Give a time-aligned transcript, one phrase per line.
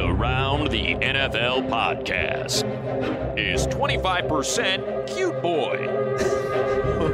[0.21, 2.63] Around the NFL podcast
[3.39, 5.87] is 25% cute boy.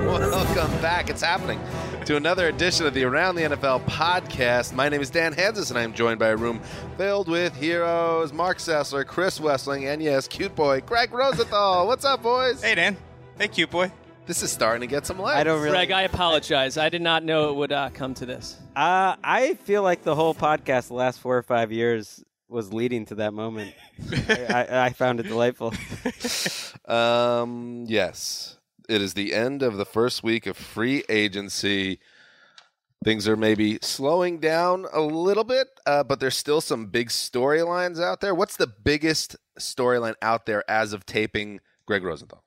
[0.06, 1.10] Welcome back.
[1.10, 1.58] It's happening
[2.04, 4.74] to another edition of the Around the NFL podcast.
[4.74, 6.60] My name is Dan Hanzus, and I'm joined by a room
[6.98, 11.88] filled with heroes Marc Sessler, Chris Wesseling, and yes, cute boy, Gregg Rosenthal.
[11.88, 12.62] What's up, boys?
[12.62, 12.98] Hey, Dan.
[13.40, 13.90] Hey, cute boy.
[14.26, 15.38] This is starting to get some legs.
[15.38, 15.72] I don't really.
[15.72, 16.78] Gregg, I apologize.
[16.78, 18.58] I did not know it would uh, come to this.
[18.76, 23.06] Uh, I feel like the whole podcast, the last four or five years, was leading
[23.06, 23.74] to that moment.
[24.30, 25.74] I, I, I found it delightful.
[26.88, 32.00] Um, yes, it is the end of the first week of free agency.
[33.04, 38.02] Things are maybe slowing down a little bit, uh, but there's still some big storylines
[38.02, 38.34] out there.
[38.34, 42.44] What's the biggest storyline out there as of taping Gregg Rosenthal?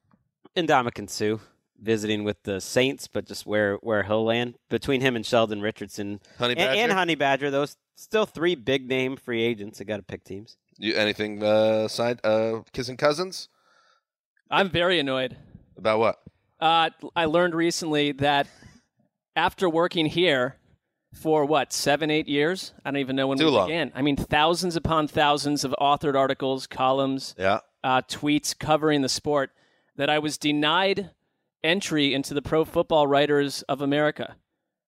[0.57, 1.39] Ndamukong Suh
[1.81, 6.21] visiting with the Saints, but just where where he'll land between him and Sheldon Richardson
[6.39, 6.81] Honey and, Badger?
[6.83, 7.51] and Honey Badger.
[7.51, 9.79] Those still three big name free agents.
[9.79, 10.57] that got to pick teams.
[10.79, 13.49] You, anything uh, side uh, kissing cousins
[14.51, 15.37] I'm very annoyed.
[15.77, 16.17] about what?
[16.59, 18.47] Uh, I learned recently that
[19.37, 20.57] after working here
[21.15, 23.67] for what seven, eight years, I don't even know when Too we long.
[23.69, 23.93] began.
[23.95, 29.51] I mean, thousands upon thousands of authored articles, columns, Yeah, uh, tweets covering the sport.
[29.97, 31.11] That I was denied
[31.63, 34.37] entry into the Pro Football Writers of America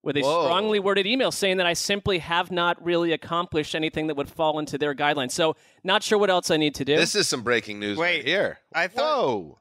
[0.02, 0.44] with a Whoa.
[0.44, 4.58] strongly worded email saying that I simply have not really accomplished anything that would fall
[4.58, 5.30] into their guidelines.
[5.30, 6.96] So, not sure what else I need to do.
[6.96, 8.58] this is some breaking news right Wait, here.
[8.74, 9.58] I thought- Whoa,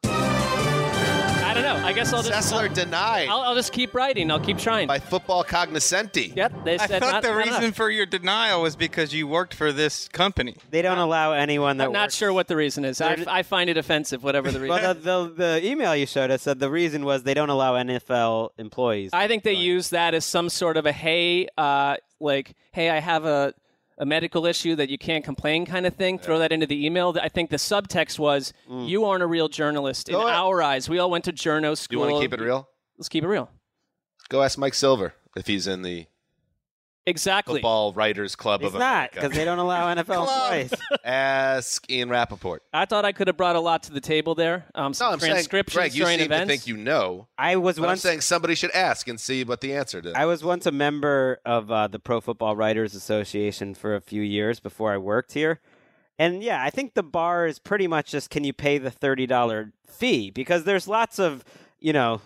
[1.51, 1.85] I don't know.
[1.85, 4.31] I guess I'll just Sessler I'll, denied I'll, I'll just keep writing.
[4.31, 4.87] I'll keep trying.
[4.87, 6.31] by Football Cognoscenti.
[6.33, 7.75] Yep, they I thought not, the not reason enough.
[7.75, 10.55] for your denial was because you worked for this company.
[10.69, 11.87] They don't allow anyone that.
[11.87, 13.01] I'm not works- sure what the reason is.
[13.01, 14.81] I, I find it offensive, whatever the reason.
[14.81, 17.73] Well, the, the the email you showed us said the reason was they don't allow
[17.73, 19.09] NFL employees.
[19.11, 22.99] I think they use that as some sort of a hey, uh, like hey, I
[23.01, 23.53] have a
[24.01, 26.17] a medical issue that you can't complain kind of thing.
[26.17, 27.15] Throw that into the email.
[27.21, 28.89] I think the subtext was mm.
[28.89, 30.33] you aren't a real journalist in Go ahead.
[30.33, 30.89] our eyes.
[30.89, 32.07] We all went to journo school.
[32.07, 32.67] You want to keep it real?
[32.97, 33.49] Let's keep it real.
[34.29, 36.07] Go ask Mike Silver if he's in the
[37.07, 37.55] Exactly.
[37.55, 39.15] Football Writers Club He's of not America.
[39.21, 40.53] because they don't allow NFL Club.
[40.53, 40.73] employees.
[41.03, 42.61] Ask Ian Rapoport.
[42.73, 44.65] I thought I could have brought a lot to the table there.
[44.75, 46.41] Um, No, some I'm saying, transcriptions Gregg, you during seem events.
[46.43, 47.27] to think you know.
[47.37, 50.13] I was But I'm once saying somebody should ask and see what the answer is.
[50.13, 54.21] I was once a member of uh, the Pro Football Writers Association for a few
[54.21, 55.59] years before I worked here.
[56.19, 59.71] And yeah, I think the bar is pretty much just can you pay the $30
[59.87, 60.29] fee?
[60.29, 61.43] Because there's lots of,
[61.79, 62.21] you know,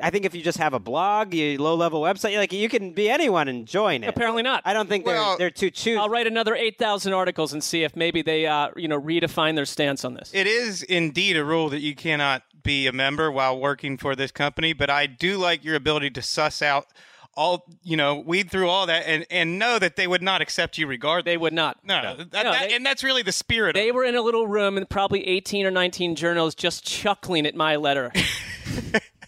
[0.00, 2.92] I think if you just have a blog, you low level website, like you can
[2.92, 4.08] be anyone and join it.
[4.08, 4.62] Apparently not.
[4.64, 5.98] I don't think Well, they're, they're too choosy.
[5.98, 9.54] I'll write another eight thousand articles and see if maybe they, uh, you know, redefine
[9.54, 10.30] their stance on this.
[10.32, 14.30] It is indeed a rule that you cannot be a member while working for this
[14.30, 16.86] company, but I do like your ability to suss out
[17.34, 20.78] all, you know, weed through all that and, and know that they would not accept
[20.78, 21.24] you regardless.
[21.24, 21.78] They would not.
[21.82, 24.22] no, that, No, that- they- and that's really the spirit They of were in a
[24.22, 28.12] little room and probably 18 or 19 journals just chuckling at my letter.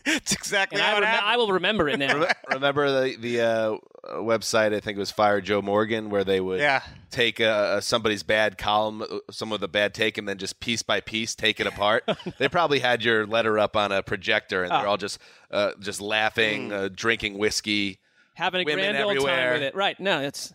[0.06, 1.30] It's exactly And I, how it rem- happened.
[1.30, 2.26] I will remember it now.
[2.50, 3.76] Remember the the uh, uh,
[4.16, 4.74] website?
[4.74, 6.82] I think it was Fire Joe Morgan, where they would Yeah.
[7.10, 11.00] take uh, somebody's bad column, some of the bad take, and then just piece by
[11.00, 12.04] piece take it apart.
[12.38, 15.18] they probably had your letter up on a projector, and they're all just
[15.50, 17.98] uh, just laughing, uh, drinking whiskey.
[18.34, 19.74] Having a Women grand old time with it.
[19.74, 19.98] Right.
[20.00, 20.52] No, it's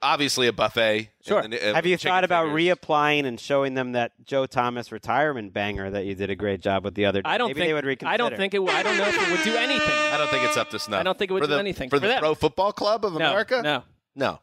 [0.00, 1.10] Obviously, a buffet.
[1.26, 1.40] Sure.
[1.40, 2.76] and- and, uh, Have you thought about fingers.
[2.78, 6.84] reapplying and showing them that Joe Thomas retirement banger that you did a great job
[6.84, 7.28] with the other day?
[7.28, 8.12] I don't Maybe think they would reconsider.
[8.14, 8.58] I don't think it.
[8.62, 9.88] would- I don't know if it would do anything.
[10.12, 11.00] I don't think it's up to snuff.
[11.00, 12.20] I don't think it would for do the, anything for for the them.
[12.20, 13.60] Pro Football Club of No, America.
[13.62, 13.82] no.
[14.14, 14.40] no.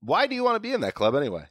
[0.00, 1.44] Why do you want to be in that club anyway?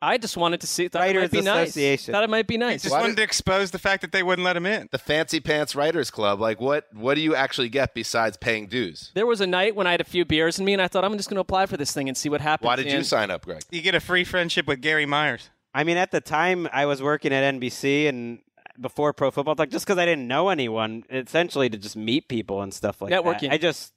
[0.00, 0.86] I just wanted to see.
[0.88, 1.68] Thought Writers it might be nice.
[1.70, 2.12] Association.
[2.14, 2.82] Thought it might be He nice.
[2.82, 4.88] just Why wanted did- to expose the fact that they wouldn't let him in.
[4.92, 6.40] The Fancy Pants Writers Club.
[6.40, 6.86] Like, what?
[6.94, 9.10] What do you actually get besides paying dues?
[9.14, 11.04] There was a night when I had a few beers in me, and I thought
[11.04, 12.66] I'm just going to apply for this thing and see what happens.
[12.66, 13.62] Why did you sign up, Gregg?
[13.70, 15.50] You get a free friendship with Gary Myers.
[15.74, 18.38] I mean, at the time, I was working at NBC and
[18.80, 22.62] before Pro Football Talk, just because I didn't know anyone, essentially to just meet people
[22.62, 23.40] and stuff like Networking.
[23.50, 23.52] that.
[23.54, 23.92] I just,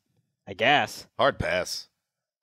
[0.47, 1.87] I guess, Hard pass.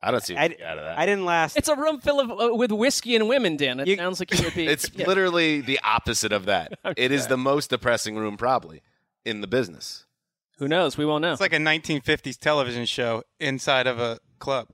[0.00, 0.98] I don't see I, out of that.
[0.98, 1.56] I didn't last.
[1.56, 3.80] It's a room full of uh, with whiskey and women, Dan.
[3.80, 4.66] It You- sounds like you would be.
[4.68, 5.06] It's yeah.
[5.06, 6.78] literally the opposite of that.
[6.96, 8.82] It is the most depressing room probably
[9.24, 10.06] in the business.
[10.58, 10.96] Who knows?
[10.96, 11.32] We won't know.
[11.32, 14.68] It's like a 1950s television show inside of a club.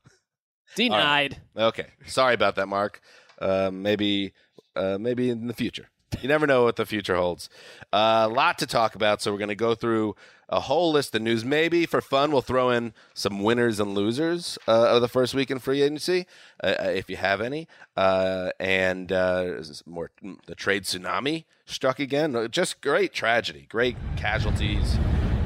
[0.76, 1.40] Denied.
[1.56, 3.00] Okay, sorry about that, Marc.
[3.38, 4.32] Uh, maybe,
[4.76, 5.88] uh, maybe in the future.
[6.22, 7.48] You never know what the future holds.
[7.92, 10.16] A lot to talk about, so we're going to go through
[10.48, 11.44] a whole list of news.
[11.44, 15.50] Maybe for fun, we'll throw in some winners and losers uh, of the first week
[15.50, 16.26] in free agency,
[16.62, 17.66] uh, uh, if you have any.
[17.96, 20.10] Uh, and uh, more,
[20.46, 22.48] the trade tsunami struck again.
[22.50, 24.96] Just great tragedy, great casualties.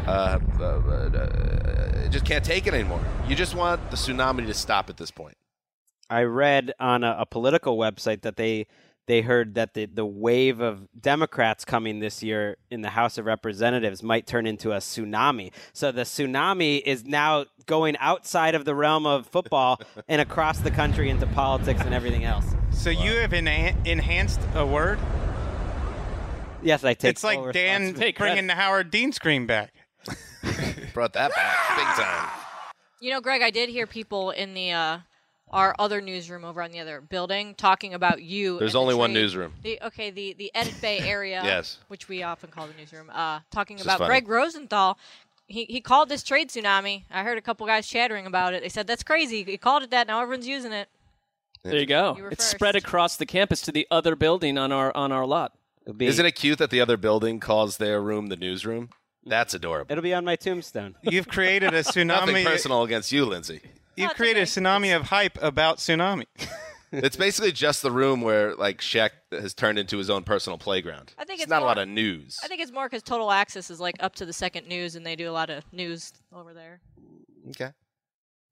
[0.07, 3.05] Uh, uh, uh, just can't take it anymore.
[3.29, 5.37] You just want the tsunami to stop at this point.
[6.11, 8.67] I read on a, a political website that they
[9.09, 13.25] they heard that the, the wave of Democrats coming this year in the House of
[13.25, 15.51] Representatives might turn into a tsunami.
[15.73, 20.71] So the tsunami is now going outside of the realm of football and across the
[20.71, 22.45] country into politics and everything else.
[22.71, 24.99] So you have enha- enhanced a word?
[26.63, 27.13] Yes, I take.
[27.13, 27.95] it's like Dan.
[27.95, 28.47] Take bringing credit.
[28.49, 29.73] the Howard Dean scream back.
[30.93, 32.31] Brought that back big time.
[33.01, 34.99] You know, Gregg, I did hear people in the uh,
[35.51, 38.59] our other newsroom over on the other building talking about you.
[38.59, 39.55] There's and the only one newsroom.
[39.63, 41.79] The, okay, the the Edit Bay area, Yes.
[41.89, 44.07] which we often call the newsroom, uh, talking This about.
[44.07, 44.99] Gregg Rosenthal.
[45.47, 47.05] He, he called this trade tsunami.
[47.11, 48.63] I heard a couple guys chattering about it.
[48.63, 49.45] They said that's crazy.
[49.45, 50.07] He called it that.
[50.07, 50.89] Now everyone's using it.
[51.65, 52.15] There you go.
[52.19, 52.51] You it's first.
[52.51, 55.53] spread across the campus to the other building on our on our lot.
[55.97, 58.91] Be, Isn't it cute that the other building calls their room the newsroom?
[59.25, 59.91] That's adorable.
[59.91, 60.97] It'll be on my tombstone.
[61.03, 62.07] You've created a tsunami.
[62.07, 62.45] Nothing tsunami.
[62.45, 63.61] personal against you, Lindsay.
[64.03, 64.43] You've created okay.
[64.43, 66.25] a tsunami of hype about tsunami.
[66.91, 71.13] It's basically just the room where like Shaq has turned into his own personal playground.
[71.19, 72.39] I think it's, it's not a lot of news.
[72.43, 75.05] I think it's more because Total Access is like up to the second news, and
[75.05, 76.81] they do a lot of news over there.
[77.51, 77.73] okay,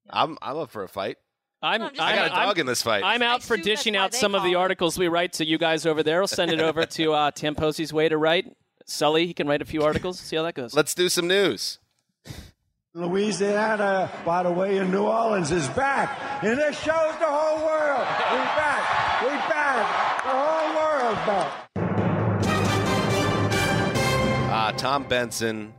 [0.09, 1.17] I'm I'm up for a fight.
[1.63, 3.03] I'm, No, I'm just I I'm, got a I'm- dog in this fight.
[3.03, 4.63] I'm out I for dishing out some of the call it.
[4.63, 6.21] articles we write to you guys over there.
[6.21, 8.45] I'll send it over to uh, Tim Posey's way to write.
[8.85, 10.19] Sully, he can write a few articles.
[10.19, 10.75] See how that goes.
[10.75, 11.79] Let's do some news.
[12.97, 16.19] Louisiana, by the way, in New Orleans is back.
[16.43, 18.07] And this shows the whole world.
[18.31, 19.21] We back.
[19.21, 20.23] We back.
[20.23, 21.69] The whole world's back.
[24.51, 25.75] Uh, Tom Benson,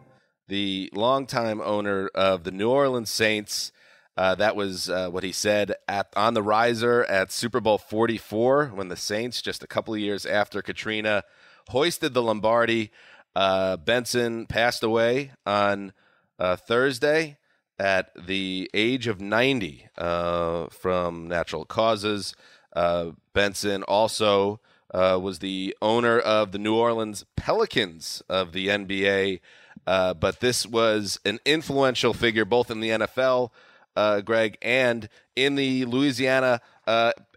[0.46, 3.72] the longtime owner of the New Orleans Saints.
[4.16, 8.66] Uh, that was uh, what he said at on the riser at Super Bowl 44
[8.66, 11.24] when the Saints, just a couple of years after Katrina,
[11.70, 12.92] hoisted the Lombardi.
[13.34, 15.92] Uh, Benson passed away on
[16.38, 17.36] uh, Thursday
[17.78, 22.34] at the age of 90 uh, from natural causes.
[22.74, 24.60] Uh, Benson also
[24.92, 29.40] uh, was the owner of the New Orleans Pelicans of the NBA.
[29.86, 33.50] Uh, but this was an influential figure both in the NFL,
[33.96, 36.60] uh, Gregg, and in the Louisiana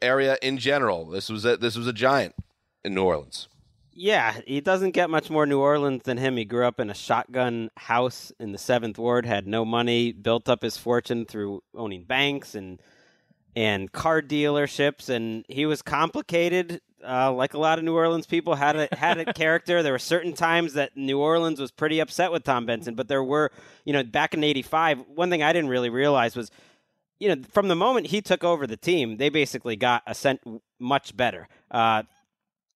[0.02, 1.06] area in general.
[1.06, 2.36] This was a, this was a giant
[2.84, 3.48] in New Orleans.
[3.94, 6.38] Yeah, he doesn't get much more New Orleans than him.
[6.38, 10.48] He grew up in a shotgun house in the Seventh Ward, had no money, built
[10.48, 12.82] up his fortune through owning banks and
[13.54, 16.80] and car dealerships, and he was complicated.
[17.06, 19.84] Uh, like a lot of New Orleans people had a had a character.
[19.84, 23.24] There were certain times that New Orleans was pretty upset with Tom Benson, but there
[23.24, 23.52] were,
[23.84, 25.04] you know, back in '85.
[25.16, 26.50] One thing I didn't really realize was
[27.22, 30.42] you know, from the moment he took over the team, they basically got a cent
[30.80, 31.48] much better.
[31.70, 32.02] Uh,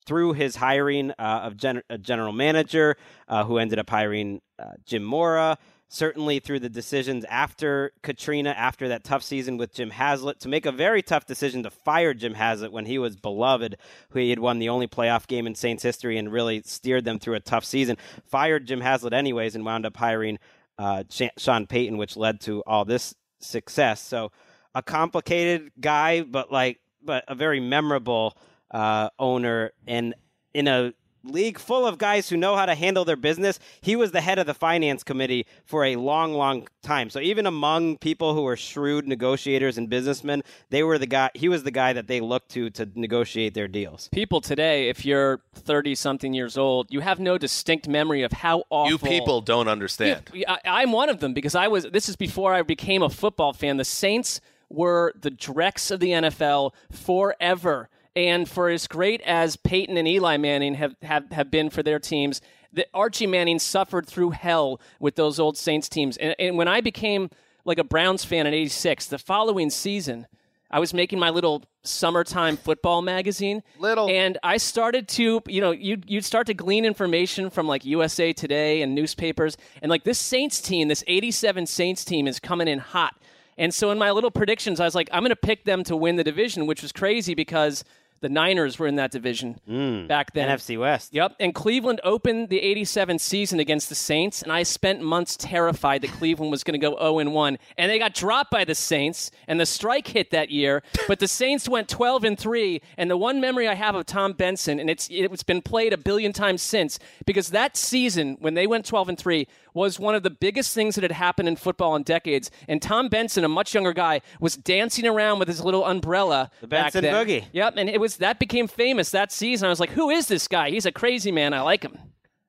[0.06, 2.96] through his hiring uh, of gen- a general manager,
[3.28, 5.58] uh, who ended up hiring uh, Jim Mora,
[5.88, 10.66] certainly through the decisions after Katrina, after that tough season with Jim Haslett, to make
[10.66, 13.78] a very tough decision to fire Jim Haslett when he was beloved,
[14.10, 17.20] who he had won the only playoff game in Saints history and really steered them
[17.20, 17.98] through a tough season.
[18.26, 20.40] Fired Jim Haslett anyways and wound up hiring
[20.78, 21.04] uh,
[21.38, 24.02] Sean Payton, which led to all this success.
[24.02, 24.32] So
[24.74, 28.36] a complicated guy, but like, but a very memorable
[28.76, 30.14] uh, owner and
[30.54, 33.58] in a league full of guys who know how to handle their business.
[33.82, 37.10] He was the head of the finance committee for a long, long time.
[37.10, 41.32] So even among people who are shrewd negotiators and businessmen, they were the guy.
[41.34, 44.10] He was the guy that they looked to to negotiate their deals.
[44.12, 48.64] People today, if you're 30 something years old, you have no distinct memory of how
[48.70, 48.92] awful.
[48.92, 50.30] You people don't understand.
[50.48, 51.86] I, I'm one of them because I was.
[51.86, 53.78] This is before I became a football fan.
[53.78, 57.90] The Saints were the dregs of the NFL forever.
[58.16, 62.00] And for as great as Peyton and Eli Manning have, have, have been for their
[62.00, 62.42] teams,
[62.72, 66.18] the Archie Manning suffered through hell with those old Saints teams.
[66.18, 67.30] And, and when I became
[67.66, 70.28] like a Browns fan in 86, the following season,
[70.72, 73.64] I was making my little summertime football magazine.
[73.80, 74.10] Little.
[74.10, 78.34] And I started to, you know, you'd, you'd start to glean information from like USA
[78.34, 79.58] Today and newspapers.
[79.82, 83.16] And like this Saints team, this 87 Saints team is coming in hot.
[83.58, 85.96] And so in my little predictions, I was like, I'm going to pick them to
[85.96, 87.86] win the division, which was crazy because
[88.26, 90.08] the Niners were in that division Mm.
[90.08, 90.50] back then.
[90.50, 91.14] NFC West.
[91.14, 91.36] Yep.
[91.40, 96.10] And Cleveland opened the 87 season against the Saints, and I spent months terrified that
[96.12, 97.58] Cleveland was going to go 0 1.
[97.78, 100.82] And they got dropped by the Saints, and the strike hit that year.
[101.08, 102.82] But the Saints went 12 and 3.
[102.98, 105.98] And the one memory I have of Tom Benson, and it's it's been played a
[105.98, 110.24] billion times since, because that season when they went 12 and 3 was one of
[110.24, 112.50] the biggest things that had happened in football in decades.
[112.68, 116.50] And Tom Benson, a much younger guy, was dancing around with his little umbrella.
[116.62, 117.14] The back Benson then.
[117.14, 117.46] Boogie.
[117.52, 119.68] Yep, and it was that became famous that season.
[119.68, 120.72] I was like, "Who is this guy?
[120.72, 121.54] He's a crazy man.
[121.54, 122.00] I like him."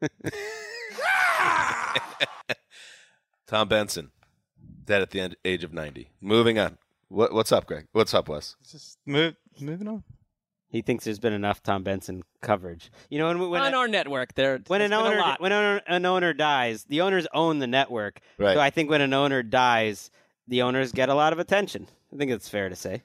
[3.46, 4.10] Tom Benson,
[4.84, 6.10] dead at the end, age of 90.
[6.20, 6.78] Moving on.
[7.08, 7.86] What, what's up, Gregg?
[7.92, 8.56] What's up, Wes?
[8.68, 10.02] Just move, moving on.
[10.68, 12.90] He thinks there's been enough Tom Benson coverage.
[13.08, 15.40] You know, when, when On our network, there when an there's a owner lot.
[15.40, 18.20] when owner, an owner dies, the owners own the network.
[18.36, 18.54] Right.
[18.54, 20.10] So I think when an owner dies,
[20.48, 21.86] the owners get a lot of attention.
[22.12, 23.04] I think it's fair to say.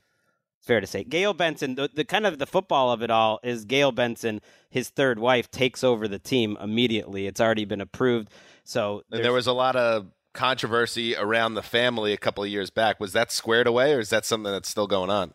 [0.58, 1.03] It's fair to say.
[1.03, 4.89] Gail Benson, the, the kind of the football of it all is Gail Benson, his
[4.89, 7.25] third wife, takes over the team immediately.
[7.25, 8.30] It's already been approved.
[8.63, 12.70] So And there was a lot of controversy around the family a couple of years
[12.70, 13.00] back.
[13.00, 15.34] Was that squared away, or is that something that's still going on?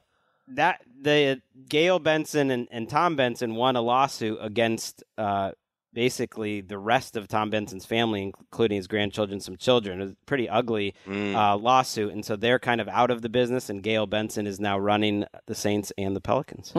[0.49, 5.53] That the Gail Benson and, and Tom Benson won a lawsuit against uh,
[5.93, 9.99] basically the rest of Tom Benson's family, including his grandchildren, some children.
[10.01, 11.35] It was a pretty ugly Mm.
[11.35, 13.71] uh, lawsuit, and so they're kind of out of the business.
[13.71, 16.73] And Gail Benson is now running the Saints and the Pelicans.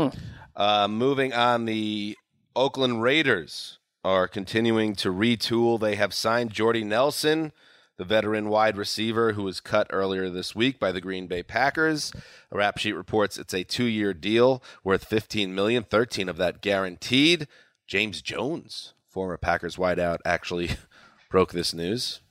[0.55, 2.15] Uh, moving on, the
[2.55, 5.79] Oakland Raiders are continuing to retool.
[5.79, 7.51] They have signed Jordy Nelson,
[7.97, 12.13] the veteran wide receiver who was cut earlier this week by the Green Bay Packers.
[12.51, 17.47] A rap sheet reports it's a two-year deal worth 15 million, 13 of that guaranteed.
[17.87, 20.71] James Jones, former Packers wideout, actually
[21.31, 22.21] broke this news.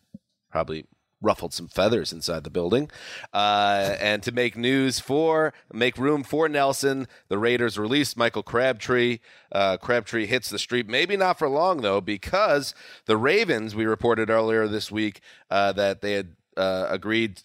[0.50, 0.86] Probably
[1.20, 2.90] ruffled some feathers inside the building.
[3.32, 9.18] Uh, and to make news for, make room for Nelson, the Raiders released Michael Crabtree.
[9.50, 12.74] Uh, Crabtree hits the street, maybe not for long, though, because
[13.06, 15.20] the Ravens, we reported earlier this week
[15.50, 16.36] uh, that they had.
[16.58, 17.42] Uh, agreed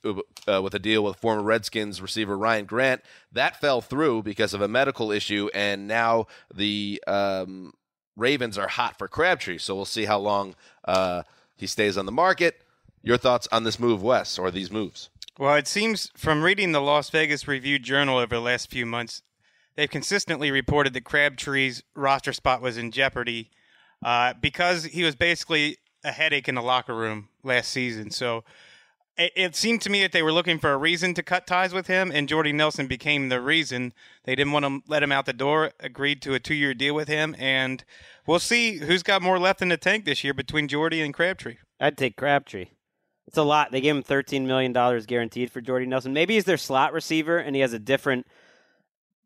[0.48, 3.02] uh, with a deal with former Redskins receiver Ryan Grant.
[3.34, 7.74] That fell through because of a medical issue, and now the um,
[8.16, 9.58] Ravens are hot for Crabtree.
[9.58, 11.24] So we'll see how long uh,
[11.58, 12.62] he stays on the market.
[13.04, 15.10] Your thoughts on this move, Wes, or these moves?
[15.40, 19.24] Well, it seems from reading the Las Vegas Review Journal over the last few months,
[19.76, 23.50] they've consistently reported that Crabtree's roster spot was in jeopardy
[24.04, 28.12] uh, because he was basically a headache in the locker room last season.
[28.12, 28.44] So
[29.18, 31.74] it, it seemed to me that they were looking for a reason to cut ties
[31.74, 33.94] with him, and Jordy Nelson became the reason.
[34.24, 36.96] They didn't want to let him out the door, agreed to a two year deal
[36.96, 37.84] with him, and
[38.26, 41.58] we'll see who's got more left in the tank this year between Jordy and Crabtree.
[41.80, 42.68] I'd take Crabtree.
[43.32, 43.72] It's a lot.
[43.72, 46.12] They gave him $13 million guaranteed for Jordy Nelson.
[46.12, 48.28] Maybe he's their slot receiver and he has a different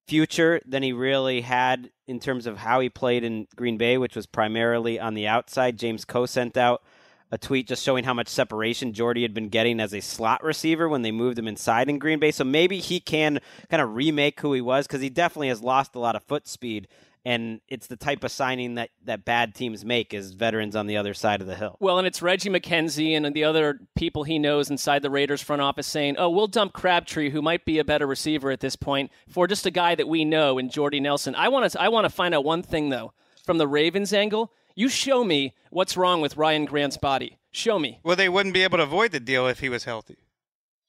[0.05, 4.15] future than he really had in terms of how he played in Green Bay, which
[4.15, 5.79] was primarily on the outside.
[5.79, 6.83] James Coe sent out
[7.31, 10.87] a tweet just showing how much separation Jordy had been getting as a slot receiver
[10.87, 12.29] when they moved him inside in Green Bay.
[12.29, 13.39] So maybe he can
[13.71, 16.47] kind of remake who he was because he definitely has lost a lot of foot
[16.47, 16.87] speed.
[17.25, 20.95] And it's the type of signing that, that bad teams make is veterans on the
[20.97, 21.75] other side of the hill.
[21.79, 25.61] Well, and it's Reggie McKenzie and the other people he knows inside the Raiders front
[25.63, 29.11] office saying, "Oh, we'll dump Crabtree, who might be a better receiver at this point,
[29.27, 32.05] for just a guy that we know in Jordy Nelson." I want to I want
[32.05, 33.13] to find out one thing though
[33.43, 34.51] from the Ravens angle.
[34.75, 37.39] You show me what's wrong with Ryan Grant's body.
[37.51, 38.01] Show me.
[38.03, 40.17] Well, they wouldn't be able to avoid the deal if he was healthy.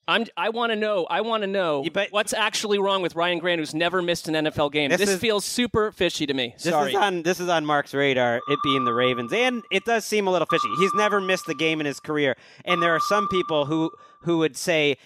[0.08, 0.24] I'm.
[0.36, 1.04] I want to know.
[1.10, 4.70] I want to know what's actually wrong with Ryan Grant, who's never missed an NFL
[4.72, 4.90] game.
[4.90, 6.54] This This, is- feels super fishy to me.
[6.54, 6.90] This Sorry.
[6.92, 10.26] is on this is on Marc's radar, it being the Ravens, and it does seem
[10.26, 10.68] a little fishy.
[10.78, 13.90] He's never missed a game in his career, and there are some people who
[14.22, 14.96] who would say,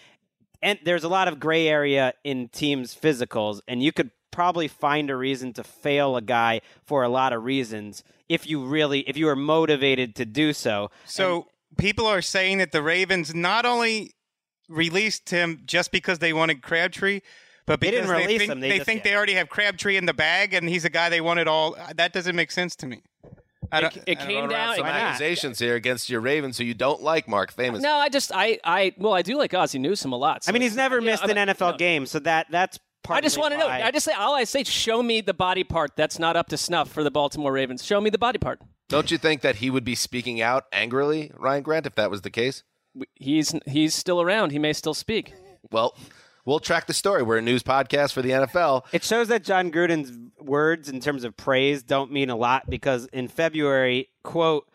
[0.62, 5.10] and there's a lot of gray area in teams' physicals, and you could probably find
[5.10, 9.16] a reason to fail a guy for a lot of reasons if you really if
[9.16, 10.90] you are motivated to do so.
[11.04, 14.12] So people are saying that the Ravens not only
[14.70, 17.20] released him just because they wanted Crabtree,
[17.66, 19.96] but They because didn't release think, him, they they just- think they already have Crabtree
[19.96, 21.76] in the bag, and he's a guy they wanted all.
[21.78, 23.02] Uh, that doesn't make sense to me.
[23.72, 24.50] I don't, it I don't came know.
[24.50, 24.76] down.
[24.76, 27.52] Some accusations here against your Ravens who you don't like, Marc.
[27.52, 27.80] Famous.
[27.82, 30.42] No, I just I I well I do like Ozzie Newsome a lot.
[30.44, 31.76] so I mean, he's it's- never yeah, missed I an mean, NFL no.
[31.76, 33.18] game, so that that's part.
[33.18, 33.68] I just want to know.
[33.68, 34.64] I just say all I say.
[34.64, 37.84] Show me the body part that's not up to snuff for the Baltimore Ravens.
[37.84, 38.58] Show me the body part.
[38.88, 42.22] Don't you think that he would be speaking out angrily, Ryan Grant, if that was
[42.22, 42.64] the case?
[43.14, 44.50] He's he's still around.
[44.50, 45.34] He may still speak.
[45.70, 45.96] Well,
[46.44, 47.22] we'll track the story.
[47.22, 48.84] We're a news podcast for the NFL.
[48.92, 53.06] It shows that Jon Gruden's words in terms of praise don't mean a lot because
[53.06, 54.68] in February, quote,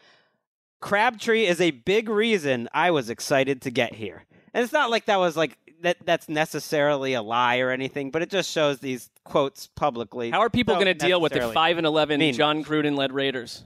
[0.80, 4.24] Crabtree is a big reason I was excited to get here.
[4.54, 8.22] And it's not like that was like that that's necessarily a lie or anything, but
[8.22, 10.32] it just shows these quotes publicly.
[10.32, 13.12] How are people going to deal with the five and eleven mean Jon Gruden led
[13.12, 13.64] Raiders?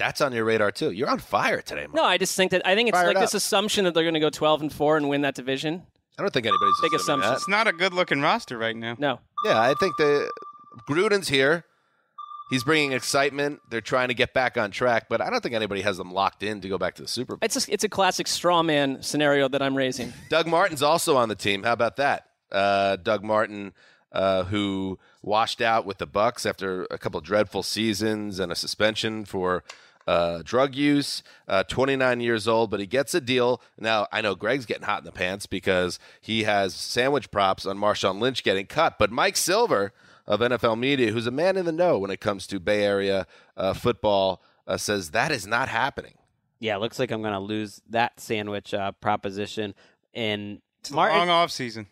[0.00, 0.92] That's on your radar too.
[0.92, 1.94] You're on fire today, Marc.
[1.94, 4.02] No, I just think that I think it's Fire it like this assumption that they're
[4.02, 5.82] going to go twelve and four and win that division.
[6.18, 7.30] I don't think anybody's Big assuming assumption.
[7.30, 7.36] that.
[7.36, 8.96] It's not a good looking roster right now.
[8.98, 9.20] No.
[9.44, 10.30] Yeah, I think the
[10.88, 11.66] Gruden's here.
[12.48, 13.60] He's bringing excitement.
[13.70, 16.42] They're trying to get back on track, but I don't think anybody has them locked
[16.42, 17.40] in to go back to the Super Bowl.
[17.42, 20.14] It's a, it's a classic straw man scenario that I'm raising.
[20.30, 21.62] Doug Martin's also on the team.
[21.62, 22.24] How about that?
[22.50, 23.72] Uh, Doug Martin,
[24.12, 29.24] uh, who washed out with the Bucs after a couple dreadful seasons and a suspension
[29.26, 29.62] for
[30.10, 31.22] uh, drug use.
[31.48, 33.60] Uh, 29 years old, but he gets a deal.
[33.78, 37.78] Now I know Gregg's getting hot in the pants because he has sandwich props on
[37.78, 39.92] Marshawn Lynch getting cut, but Mike Silver
[40.26, 43.26] of NFL Media, who's a man in the know when it comes to Bay Area
[43.56, 46.14] uh, football, uh, says that is not happening.
[46.60, 49.74] Yeah, it looks like I'm going to lose that sandwich uh, proposition.
[50.14, 51.86] And It's a long off season.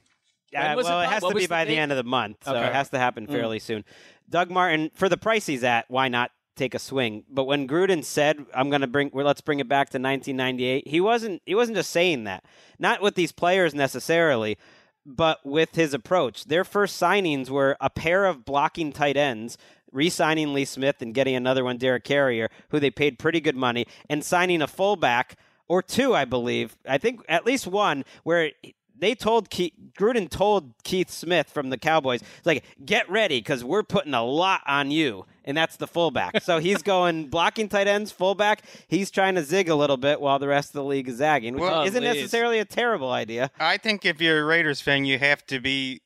[0.56, 2.44] Uh, well, it it has what to be the by the end of the month,
[2.44, 2.66] so Okay.
[2.66, 3.30] it has to happen Mm.
[3.32, 3.84] fairly soon.
[4.30, 7.25] Doug Martin, for the price he's at, why not take a swing?
[7.31, 10.88] But when Gruden said, "I'm going to bring, well, let's bring it back to 1998,"
[10.88, 11.42] he wasn't.
[11.47, 12.44] He wasn't just saying that.
[12.79, 14.59] Not with these players necessarily,
[15.07, 16.44] but with his approach.
[16.44, 19.57] Their first signings were a pair of blocking tight ends.
[19.90, 23.87] Re-signing Lee Smith and getting another one, Derek Carrier, who they paid pretty good money,
[24.11, 26.77] and signing a fullback or two, I believe.
[26.87, 28.51] I think at least one where
[28.98, 33.82] they told Keith, Gruden told Keith Smith from the Cowboys, like, get ready because we're
[33.82, 35.24] putting a lot on you.
[35.44, 36.42] And that's the fullback.
[36.42, 38.62] so he's going blocking tight ends, fullback.
[38.87, 41.54] He's trying to zig a little bit while the rest of the league is zagging,
[41.54, 43.50] which Well, isn't necessarily a terrible idea.
[43.58, 46.02] I think if you're a Raiders fan, you have to be,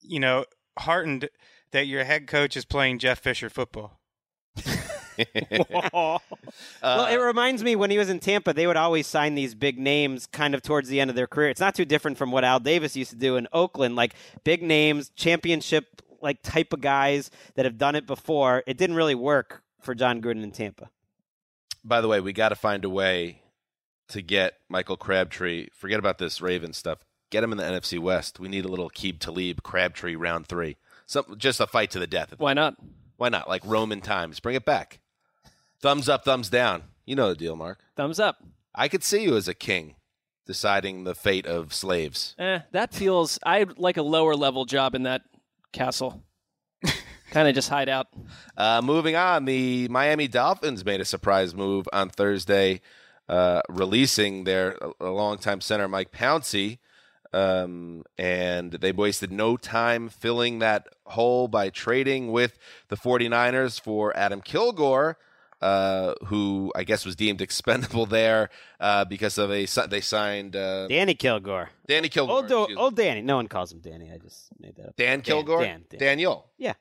[0.00, 0.44] you know,
[0.78, 1.28] heartened
[1.72, 3.98] that your head coach is playing Jeff Fisher football.
[5.92, 6.22] well,
[6.82, 9.78] it uh, reminds me when he was in Tampa, they would always sign these big
[9.78, 11.50] names kind of towards the end of their career.
[11.50, 14.62] It's not too different from what Al Davis used to do in Oakland, like big
[14.62, 18.62] names, championship like type of guys that have done it before.
[18.66, 20.88] It didn't really work for Jon Gruden in Tampa.
[21.84, 23.42] By the way, we got to find a way
[24.08, 25.68] to get Michael Crabtree.
[25.72, 27.00] Forget about this Raven stuff.
[27.30, 28.38] Get him in the NFC West.
[28.38, 30.76] We need a little Aqib Talib Crabtree round three.
[31.06, 32.34] Some just a fight to the death.
[32.38, 32.76] Why not?
[33.16, 33.48] Why not?
[33.48, 34.38] Like Roman times.
[34.38, 35.00] Bring it back.
[35.82, 36.84] Thumbs up, thumbs down.
[37.04, 37.80] You know the deal, Marc.
[37.96, 38.42] Thumbs up.
[38.74, 39.96] I could see you as a king
[40.46, 42.34] deciding the fate of slaves.
[42.38, 43.38] Eh, that feels.
[43.42, 45.22] I'd like a lower level job in that
[45.72, 46.22] castle.
[47.30, 48.06] kind of just hide out.
[48.56, 52.80] Uh, moving on, the Miami Dolphins made a surprise move on Thursday,
[53.28, 56.78] uh, releasing their longtime center Mike Pouncey,
[57.32, 64.16] um, and they wasted no time filling that hole by trading with the 49ers for
[64.16, 65.18] Adam Kilgore.
[65.62, 70.88] Uh, who I guess was deemed expendable there uh, because of a they signed uh,
[70.88, 71.70] Danny Kilgore.
[71.86, 72.36] Danny Kilgore.
[72.38, 73.22] Old, Do- old Danny.
[73.22, 74.10] No one calls him Danny.
[74.12, 74.96] I just made that up.
[74.96, 75.62] Dan Kilgore?
[75.62, 75.84] Dan.
[75.88, 76.00] Dan.
[76.00, 76.50] Daniel.
[76.58, 76.74] Yeah.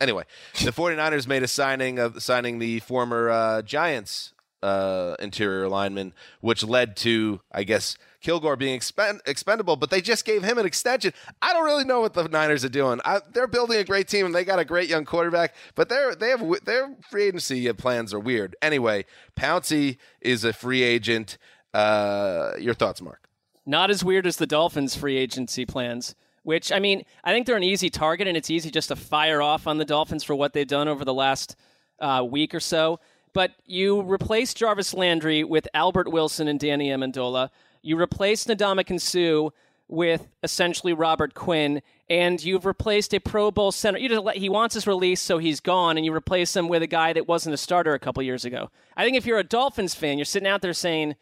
[0.00, 0.22] Anyway,
[0.64, 6.62] the 49ers made a signing of signing the former uh, Giants uh, interior lineman, which
[6.64, 11.12] led to, I guess, Kilgore being expend- expendable, but they just gave him an extension.
[11.42, 12.98] I don't really know what the Niners are doing.
[13.04, 16.14] I, they're building a great team and they got a great young quarterback, but their
[16.14, 18.56] they have their free agency plans are weird.
[18.62, 19.04] Anyway,
[19.36, 21.36] Pouncey is a free agent.
[21.74, 23.28] Uh, your thoughts, Marc?
[23.66, 26.14] Not as weird as the Dolphins' free agency plans.
[26.44, 29.40] Which I mean, I think they're an easy target, and it's easy just to fire
[29.42, 31.56] off on the Dolphins for what they've done over the last
[32.00, 33.00] uh, week or so.
[33.34, 37.50] but you replace Jarvis Landry with Albert Wilson and Danny Amendola.
[37.84, 39.50] You replaced Ndamukong Suh
[39.88, 43.98] with essentially Robert Quinn, and you've replaced a Pro Bowl center.
[43.98, 46.82] You just let, he wants his release, so he's gone, and you replace him with
[46.82, 48.70] a guy that wasn't a starter a couple years ago.
[48.96, 51.16] I think if you're a Dolphins fan, you're sitting out there saying,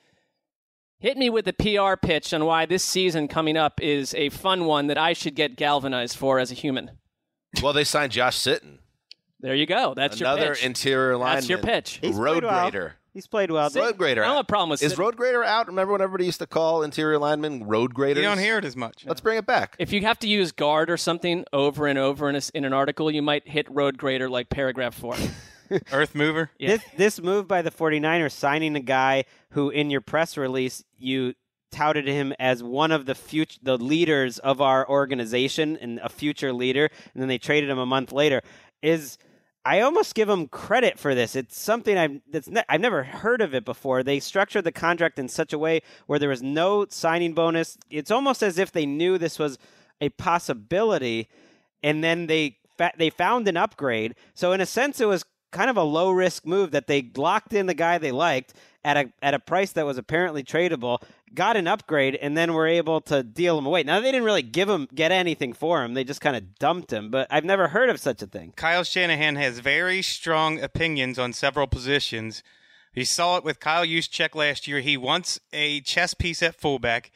[1.01, 4.64] "Hit me with the PR pitch on why this season coming up is a fun
[4.64, 6.92] one that I should get galvanized for as a human."
[7.61, 8.79] Well, they signed Josh Sitton.
[9.40, 9.94] There you go.
[9.94, 10.59] That's Another your pitch.
[10.61, 11.35] Another interior lineman.
[11.35, 11.98] That's your pitch.
[12.01, 12.70] He's Road played well.
[12.70, 12.94] grader.
[13.12, 13.68] He's played well.
[13.75, 14.22] Road grader.
[14.25, 14.98] I don't have a problem with Is Sitton.
[14.98, 15.66] road grader out?
[15.66, 18.22] Remember when everybody used to call interior linemen road graders?
[18.22, 19.05] You don't hear it as much.
[19.07, 19.77] Let's bring it back.
[19.79, 22.72] If you have to use guard or something over and over in, a, in an
[22.72, 25.14] article, you might hit road grader like paragraph four.
[25.92, 26.51] Earth mover.
[26.59, 26.68] Yeah.
[26.68, 31.35] This, this move by the 49ers signing a guy who in your press release you
[31.70, 36.53] touted him as one of the future the leaders of our organization and a future
[36.53, 38.42] leader and then they traded him a month later
[38.83, 39.16] is
[39.64, 41.37] I almost give them credit for this.
[41.37, 44.03] It's something I've that's ne- I've never heard of it before.
[44.03, 47.79] They structured the contract in such a way where there was no signing bonus.
[47.88, 49.59] It's almost as if they knew this was
[50.01, 51.29] a possibility,
[51.83, 54.16] and then they fa- they found an upgrade.
[54.35, 57.52] So in a sense, it was kind of a low risk move that they locked
[57.52, 61.00] in the guy they liked at a at a price that was apparently tradable,
[61.34, 63.82] got an upgrade, and then were able to deal him away.
[63.84, 66.92] Now they didn't really give him get anything for him; they just kind of dumped
[66.92, 67.10] him.
[67.10, 68.52] But I've never heard of such a thing.
[68.56, 72.42] Kyle Shanahan has very strong opinions on several positions.
[72.92, 74.80] He saw it with Kyle Juszczyk last year.
[74.80, 77.10] He wants a chess piece at fullback.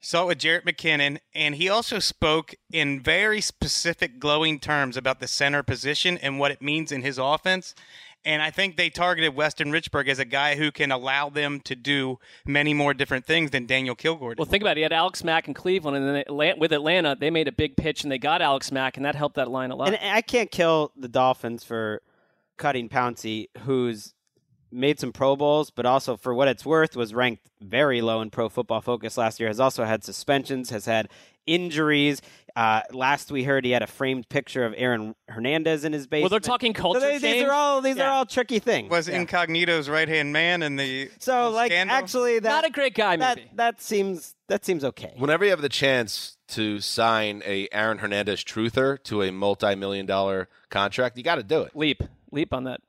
[0.00, 5.18] Saw it with Jerick McKinnon, and he also spoke in very specific, glowing terms about
[5.18, 7.74] the center position and what it means in his offense.
[8.24, 11.74] And I think they targeted Weston Richburg as a guy who can allow them to
[11.74, 14.38] do many more different things than Daniel Kilgore did.
[14.38, 14.78] well, think about it.
[14.78, 17.76] He had Alex Mack in Cleveland, and then Atla- with Atlanta, they made a big
[17.76, 19.88] pitch and they got Alex Mack, and that helped that line a lot.
[19.94, 22.02] And I can't kill the Dolphins for
[22.56, 24.14] cutting Pouncey, who's
[24.70, 28.30] made some Pro Bowls, but also for what it's worth, was ranked very low in
[28.30, 29.48] Pro Football Focus last year.
[29.48, 31.08] Has also had suspensions, has had
[31.46, 32.20] injuries.
[32.54, 36.24] Uh, last we heard, he had a framed picture of Aaron Hernandez in his basement.
[36.24, 38.90] well, they're talking culture So they- these are all these are all tricky things.
[38.90, 39.20] was Yeah.
[39.24, 41.96] Incognito's right hand man in the so like scandal?
[41.96, 43.50] actually that Not a great guy, that maybe.
[43.54, 45.12] that seems that seems okay.
[45.16, 50.48] Whenever you have the chance to sign a Aaron Hernandez truther to a multi-million dollar
[50.70, 51.76] contract, you got to do it.
[51.76, 52.02] Leap,
[52.32, 52.80] leap on that.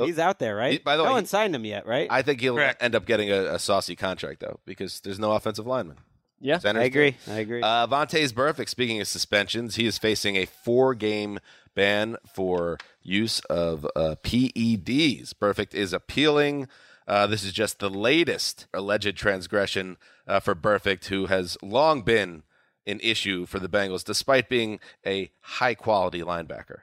[0.00, 0.72] Well, he's out there, right?
[0.72, 2.06] He- by the no way, one he- signed him yet, right?
[2.10, 2.82] I think he'll Correct.
[2.82, 5.96] end up getting a, a saucy contract though, because there's no offensive lineman.
[6.38, 6.98] Yeah, Centers I do.
[7.00, 7.16] agree.
[7.28, 7.62] I agree.
[7.62, 8.68] Uh, Vontaze Burfict.
[8.68, 11.38] Speaking of suspensions, he is facing a four-game
[11.74, 15.32] ban for use of uh, PEDs.
[15.32, 16.68] Burfict is appealing.
[17.08, 22.42] Uh, this is just the latest alleged transgression uh, for Burfict, who has long been
[22.86, 26.80] an issue for the Bengals, despite being a high-quality linebacker.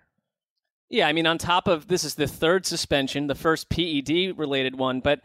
[0.94, 4.78] Yeah, I mean, on top of this is the third suspension, the first PED related
[4.78, 5.22] one, but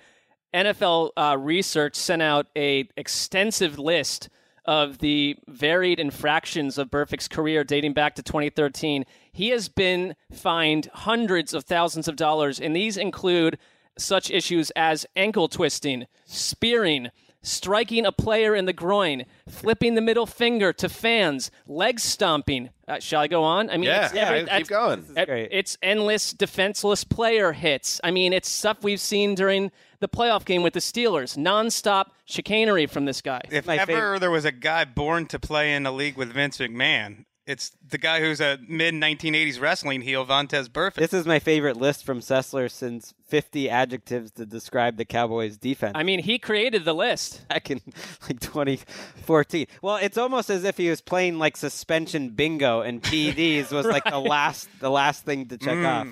[0.54, 4.30] NFL uh, research sent out a extensive list
[4.64, 9.04] of the varied infractions of Burfict's career dating back to 2013.
[9.30, 13.58] He has been fined hundreds of thousands of dollars, and these include
[13.98, 17.10] such issues as ankle twisting, spearing,
[17.42, 22.70] striking a player in the groin, flipping the middle finger to fans, leg stomping.
[22.86, 23.70] Uh, shall I go on?
[23.70, 25.00] I mean, Yeah, it's yeah, every- keep going.
[25.00, 25.48] is great.
[25.52, 28.00] It's endless defenseless player hits.
[28.02, 29.70] I mean, it's stuff we've seen during
[30.00, 31.36] the playoff game with the Steelers.
[31.36, 33.40] Nonstop chicanery from this guy.
[33.50, 34.20] If my ever favorite.
[34.20, 37.96] there was a guy born to play in a league with Vince McMahon, it's the
[37.96, 40.96] guy who's a mid 1980s wrestling heel, Vontaze Burfict.
[40.96, 45.92] This is my favorite list from Sessler since 50 adjectives to describe the Cowboys' defense.
[45.94, 47.48] I mean, he created the list.
[47.48, 47.80] back in
[48.28, 49.66] like 2014.
[49.80, 54.04] Well, it's almost as if he was playing like suspension bingo, and PEDs was like
[54.04, 55.86] the last the last thing to check mm.
[55.86, 56.08] off.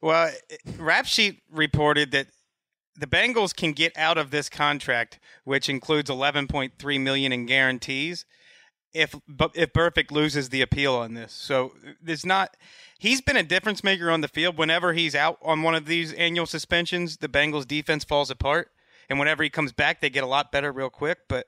[0.00, 0.32] Well,
[0.78, 2.28] Rap Sheet reported that
[2.96, 8.24] the Bengals can get out of this contract, which includes 11.3 million in guarantees,
[8.92, 11.32] if but if Burfict loses the appeal on this.
[11.32, 11.72] So
[12.02, 12.56] there's not.
[12.98, 14.58] He's been a difference maker on the field.
[14.58, 18.70] Whenever he's out on one of these annual suspensions, the Bengals defense falls apart,
[19.08, 21.18] and whenever he comes back, they get a lot better real quick.
[21.28, 21.46] But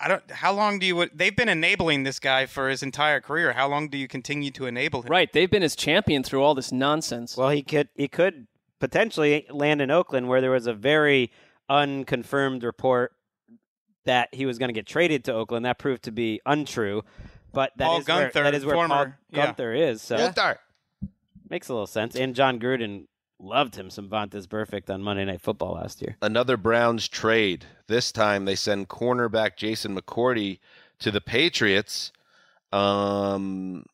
[0.00, 0.30] I don't.
[0.30, 1.08] How long do you?
[1.14, 3.52] They've been enabling this guy for his entire career.
[3.52, 5.10] How long do you continue to enable him?
[5.10, 5.32] Right.
[5.32, 7.36] They've been his champion through all this nonsense.
[7.36, 8.46] Well, he could he could
[8.80, 11.30] potentially land in Oakland, where there was a very
[11.68, 13.12] unconfirmed report
[14.04, 15.64] that he was going to get traded to Oakland.
[15.64, 17.02] That proved to be untrue.
[17.52, 19.52] But that is Paul where, Guenther, that is where Paul former- yeah.
[19.52, 20.02] Guenther is.
[20.02, 20.56] So Guenther.
[21.48, 22.14] makes a little sense.
[22.14, 23.06] And John Gruden
[23.40, 26.16] loved him some Vontaze Burfict on Monday Night Football last year.
[26.22, 27.64] Another Browns trade.
[27.88, 30.58] This time they send cornerback Jason McCourty
[31.00, 32.12] to the Patriots
[32.72, 33.84] um,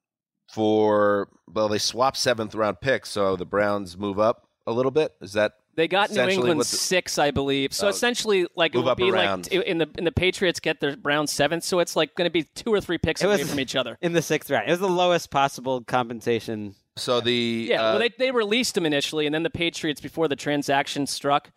[0.53, 5.14] for, well, they swap seventh round picks, so the Browns move up a little bit.
[5.21, 7.73] Is that They got New England the- six, I believe.
[7.75, 7.91] So Oh.
[7.91, 11.65] essentially, like it would be like in the in the Patriots get their Browns seventh,
[11.65, 13.77] so it's like going to be two or three picks It away was- from each
[13.77, 13.99] other.
[14.01, 14.67] in the sixth round.
[14.69, 16.75] It was the lowest possible compensation.
[16.97, 20.29] So the Yeah, uh, well, they they released him initially, and then the Patriots, before
[20.29, 21.51] the transaction struck,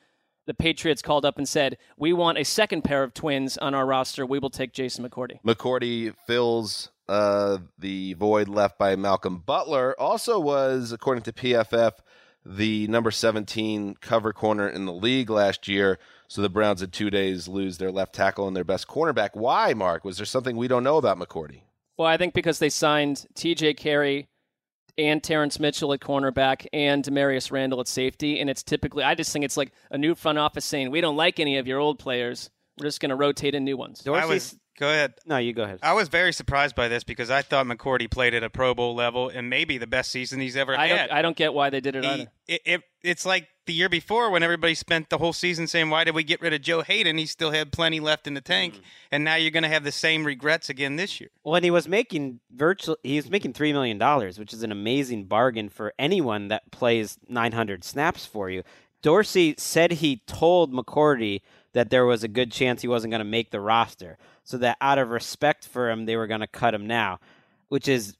[0.47, 3.85] the Patriots called up and said, "We want a second pair of twins on our
[3.85, 4.25] roster.
[4.25, 9.95] We will take Jason McCourty." McCourty fills uh, the void left by Malcolm Butler.
[9.99, 11.93] Also was, according to PFF,
[12.49, 15.99] the number 17 cover corner in the league last year.
[16.27, 19.29] So the Browns in two days lose their left tackle and their best cornerback.
[19.33, 20.03] Why, Marc?
[20.03, 21.61] Was there something we don't know about McCourty?
[21.97, 23.75] Well, I think because they signed T.J.
[23.75, 24.27] Carrie
[24.97, 29.31] and Terrence Mitchell at cornerback and Damarious Randall at safety, and it's typically I just
[29.31, 31.99] think it's like a new front office saying we don't like any of your old
[31.99, 32.49] players.
[32.79, 34.05] We're just going to rotate in new ones.
[34.07, 35.13] I was go ahead.
[35.25, 35.79] No, you go ahead.
[35.83, 38.95] I was very surprised by this because I thought McCourty played at a Pro Bowl
[38.95, 41.07] level and maybe the best season he's ever I had.
[41.09, 42.31] don't I don't get why they did it He- either.
[42.47, 46.03] it, it, it's like the year before when everybody spent the whole season saying, "Why
[46.03, 47.17] did we get rid of Joe Haden?
[47.19, 48.81] He still had plenty left in the tank." Mm.
[49.11, 51.29] And now you're going to have the same regrets again this year.
[51.43, 52.97] Well, and he was making virtual.
[53.03, 57.17] He was making three million dollars, which is an amazing bargain for anyone that plays
[57.27, 58.63] 900 snaps for you.
[59.01, 61.41] Dorsey said he told McCourty
[61.73, 64.17] that there was a good chance he wasn't going to make the roster,
[64.49, 67.19] so that out of respect for him, they were going to cut him now,
[67.67, 68.17] which is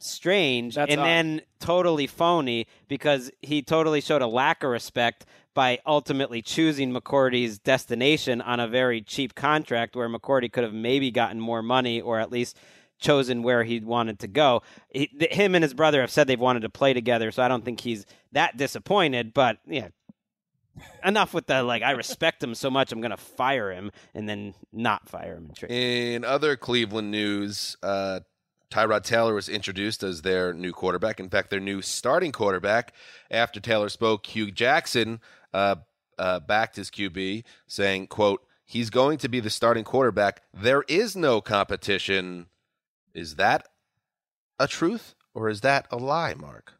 [0.00, 1.04] strange That's and odd.
[1.04, 7.60] then totally phony because he totally showed a lack of respect by ultimately choosing McCourty's
[7.60, 12.18] destination on a very cheap contract where McCourty could have maybe gotten more money or
[12.18, 12.56] at least
[12.98, 14.62] chosen where he wanted to go.
[14.88, 17.46] He, th- him and his brother have said they've wanted to play together, so I
[17.46, 19.88] don't think he's that disappointed, but yeah.
[21.04, 24.28] Enough with the like I respect him so much I'm going to fire him and
[24.28, 25.70] then not fire him and.
[25.70, 28.20] In other Cleveland news, uh,
[28.70, 31.20] Tyrod Taylor was introduced as their new quarterback.
[31.20, 32.94] In fact, their new starting quarterback.
[33.30, 35.20] After Taylor spoke, Hue Jackson
[35.54, 35.76] uh,
[36.18, 40.42] uh, backed his QB, saying, "quote He's going to be the starting quarterback.
[40.52, 42.46] There is no competition.
[43.14, 43.66] Is that
[44.58, 46.74] a truth or is that a lie, Marc?"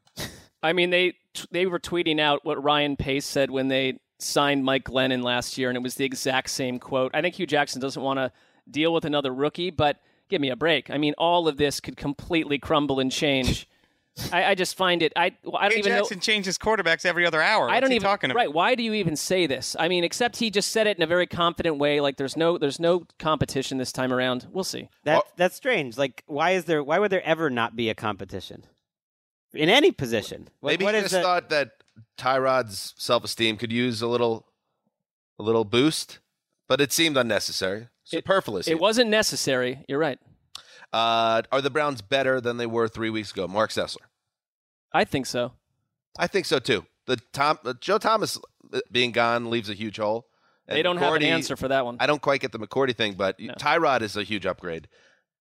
[0.62, 1.14] I mean, they
[1.50, 5.68] they were tweeting out what Ryan Pace said when they signed Mike Glennon last year,
[5.68, 7.12] and it was the exact same quote.
[7.14, 8.32] I think Hue Jackson doesn't want to
[8.70, 10.90] deal with another rookie, but give me a break.
[10.90, 13.68] I mean, all of this could completely crumble and change.
[14.32, 15.12] I, I just find it.
[15.14, 15.98] I well, I don't Hue even know.
[16.00, 17.70] Jackson changes quarterbacks every other hour.
[17.70, 18.38] I don't he even talking about?
[18.38, 18.52] right.
[18.52, 19.76] Why do you even say this?
[19.78, 22.00] I mean, except he just said it in a very confident way.
[22.00, 24.48] Like there's no there's no competition this time around.
[24.50, 24.88] We'll see.
[25.04, 25.96] That that's strange.
[25.96, 26.82] Like, why is there?
[26.82, 28.64] Why would there ever not be a competition
[29.54, 30.48] in any position?
[30.60, 31.70] What- Maybe what he just the- thought that
[32.16, 34.46] Tyrod's self-esteem could use a little,
[35.38, 36.18] a little boost,
[36.68, 38.68] but it seemed unnecessary, superfluous.
[38.68, 39.84] It wasn't necessary.
[39.88, 40.18] You're right.
[40.92, 43.46] Uh, are the Browns better than they were three weeks ago?
[43.46, 44.06] Marc Sessler.
[44.92, 45.52] I think so.
[46.18, 46.86] I think so too.
[47.06, 48.38] The Tom, uh, Joe Thomas
[48.72, 50.26] uh, being gone leaves a huge hole.
[50.66, 51.96] They don't have an answer for that one.
[52.00, 54.88] I don't quite get the McCourty thing, but Tyrod is a huge upgrade,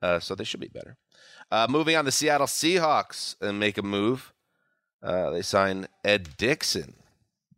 [0.01, 0.97] uh, so they should be better.
[1.49, 4.33] Uh, moving on, the Seattle Seahawks and make a move.
[5.01, 6.95] Uh, they sign Ed Dickson.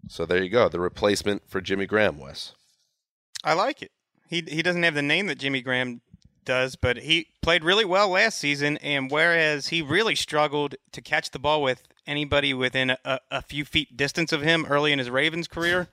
[0.07, 2.53] So there you go, the replacement for Jimmy Graham, Wes.
[3.43, 3.91] I like it.
[4.27, 6.01] He he doesn't have the name that Jimmy Graham
[6.45, 8.77] does, but he played really well last season.
[8.77, 13.65] And whereas he really struggled to catch the ball with anybody within a, a few
[13.65, 15.87] feet distance of him early in his Ravens career,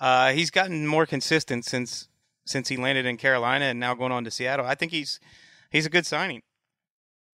[0.00, 2.08] uh, he's gotten more consistent since
[2.46, 4.66] since he landed in Carolina and now going on to Seattle.
[4.66, 5.20] I think he's
[5.70, 6.42] he's a good signing.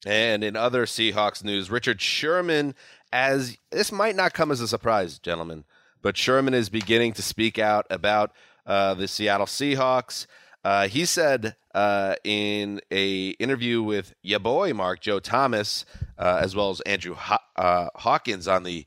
[0.06, 2.74] And in other Seahawks news, Richard Sherman,
[3.12, 5.64] as this might not come as a surprise, gentlemen,
[6.02, 8.32] but Sherman is beginning to speak out about
[8.66, 10.26] uh, the Seattle Seahawks.
[10.62, 15.84] Uh, he said uh, in a interview with your boy Mark Joe Thomas,
[16.18, 17.16] uh, as well as Andrew
[17.56, 18.86] uh, Hawkins on the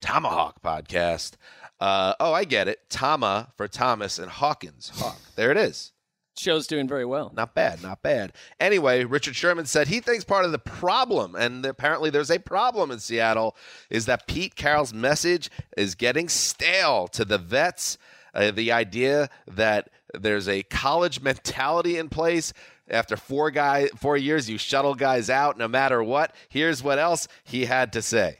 [0.00, 1.32] Tomahawk podcast.
[1.80, 2.88] Uh, oh, I get it.
[2.88, 4.90] Tama for Thomas and Hawkins.
[4.94, 5.18] Hawk.
[5.34, 5.92] There it is.
[6.38, 7.32] Show's doing very well.
[7.34, 8.32] Not bad, not bad.
[8.60, 12.90] Anyway, Richard Sherman said he thinks part of the problem, and apparently there's a problem
[12.90, 13.56] in Seattle,
[13.90, 17.98] is that Pete Carroll's message is getting stale to the vets.
[18.34, 22.52] Uh, the idea that there's a college mentality in place.
[22.88, 26.34] After four guy, four years, you shuttle guys out no matter what.
[26.48, 28.38] Here's what else he had to say.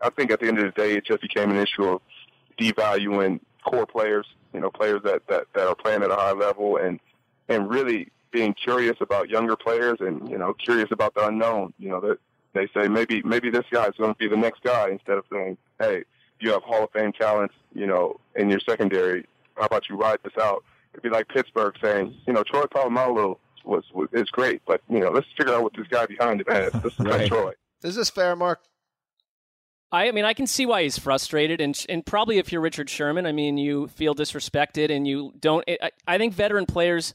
[0.00, 2.00] I think at the end of the day, it just became an issue of
[2.58, 6.76] devaluing core players, you know, players that, that, that are playing at a high level
[6.76, 7.00] and,
[7.48, 11.72] and really being curious about younger players and, you know, curious about the unknown.
[11.78, 12.18] You know, that
[12.52, 15.24] they say maybe, maybe this guy is going to be the next guy instead of
[15.32, 16.04] saying, hey,
[16.40, 19.26] you have Hall of Fame talents, you know, in your secondary.
[19.56, 20.64] How about you ride this out?
[20.92, 25.00] It'd be like Pittsburgh saying, you know, Troy Polamalu was, was is great, but you
[25.00, 26.72] know, let's figure out what this guy behind him has.
[26.72, 27.28] This is Right.
[27.28, 27.52] Troy.
[27.82, 28.60] Is this fair, Marc?
[29.92, 33.26] I, mean, I can see why he's frustrated, and and probably if you're Richard Sherman,
[33.26, 35.64] I mean, you feel disrespected, and you don't.
[35.68, 37.14] I, I think veteran players,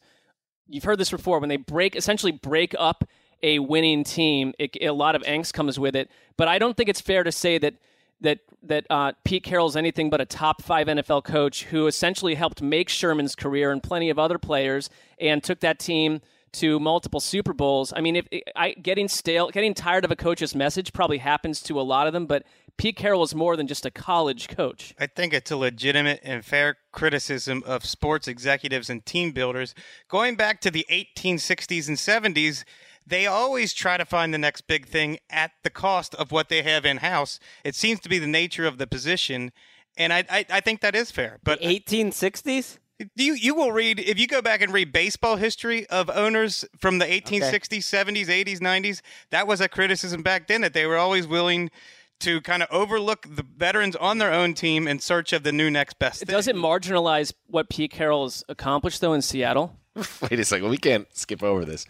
[0.67, 3.07] you've heard this before, when they break, essentially break up
[3.41, 6.09] a winning team, it, a lot of angst comes with it.
[6.37, 7.75] But I don't think it's fair to say that
[8.21, 12.61] that that uh, Pete Carroll's anything but a top five NFL coach who essentially helped
[12.61, 16.21] make Sherman's career and plenty of other players, and took that team
[16.55, 17.93] to multiple Super Bowls.
[17.95, 21.79] I mean, if I getting stale, getting tired of a coach's message probably happens to
[21.79, 22.43] a lot of them, but
[22.77, 24.93] Pete Carroll is more than just a college coach.
[24.99, 29.73] I think it's a legitimate and fair criticism of sports executives and team builders.
[30.09, 32.63] Going back to the 1860s and 70s,
[33.07, 36.63] they always try to find the next big thing at the cost of what they
[36.63, 37.39] have in house.
[37.63, 39.51] It seems to be the nature of the position,
[39.97, 41.39] and I I, I think that is fair.
[41.43, 42.79] But 1860s.
[43.15, 46.99] You you will read if you go back and read baseball history of owners from
[46.99, 49.01] the 1860s, 70s, 80s, 90s.
[49.31, 51.71] That was a criticism back then that they were always willing
[52.19, 55.69] to kind of overlook the veterans on their own team in search of the new
[55.69, 56.33] next best thing.
[56.33, 59.77] Does it marginalize what Pete Carroll's accomplished though in Seattle?
[60.21, 60.69] Wait a second.
[60.69, 61.85] We can't skip over this.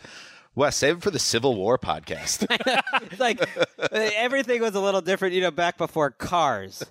[0.56, 2.46] Wes, save it for the Civil War podcast.
[3.12, 3.40] It's like
[3.92, 6.82] everything was a little different, you know, back before cars,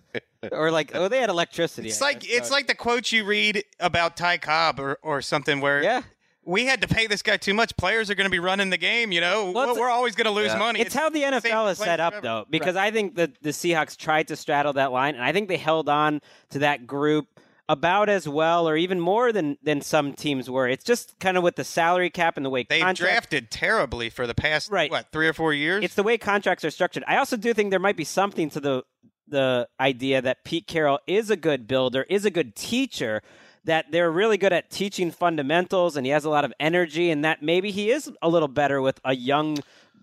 [0.53, 1.89] or like oh, they had electricity.
[1.89, 2.31] It's I like guess.
[2.33, 6.03] it's like the quotes you read about Ty Cobb or, or something where Yeah.
[6.47, 7.77] We had to pay this guy too much.
[7.77, 9.13] Players are going to be running the game.
[9.13, 10.59] You know, Well, it's- we're always going to lose Yeah.
[10.59, 10.81] money.
[10.81, 12.27] It's how the NFL is set up, forever.
[12.27, 15.49] though, because I think that the Seahawks tried to straddle that line, and I think
[15.49, 17.27] they held on to that group
[17.67, 20.69] about as well, or even more than than some teams were.
[20.69, 23.01] It's just kind of with the salary cap and the way They've contracts.
[23.01, 24.91] drafted terribly for the past Right.
[24.91, 25.83] what three or four years.
[25.83, 27.05] It's the way contracts are structured.
[27.09, 28.83] I also do think there might be something to the
[29.27, 33.23] the idea that Pete Carroll is a good builder, is a good teacher,
[33.65, 37.25] that they're really good at teaching fundamentals and he has a lot of energy and
[37.25, 39.59] that maybe he is a little better with a young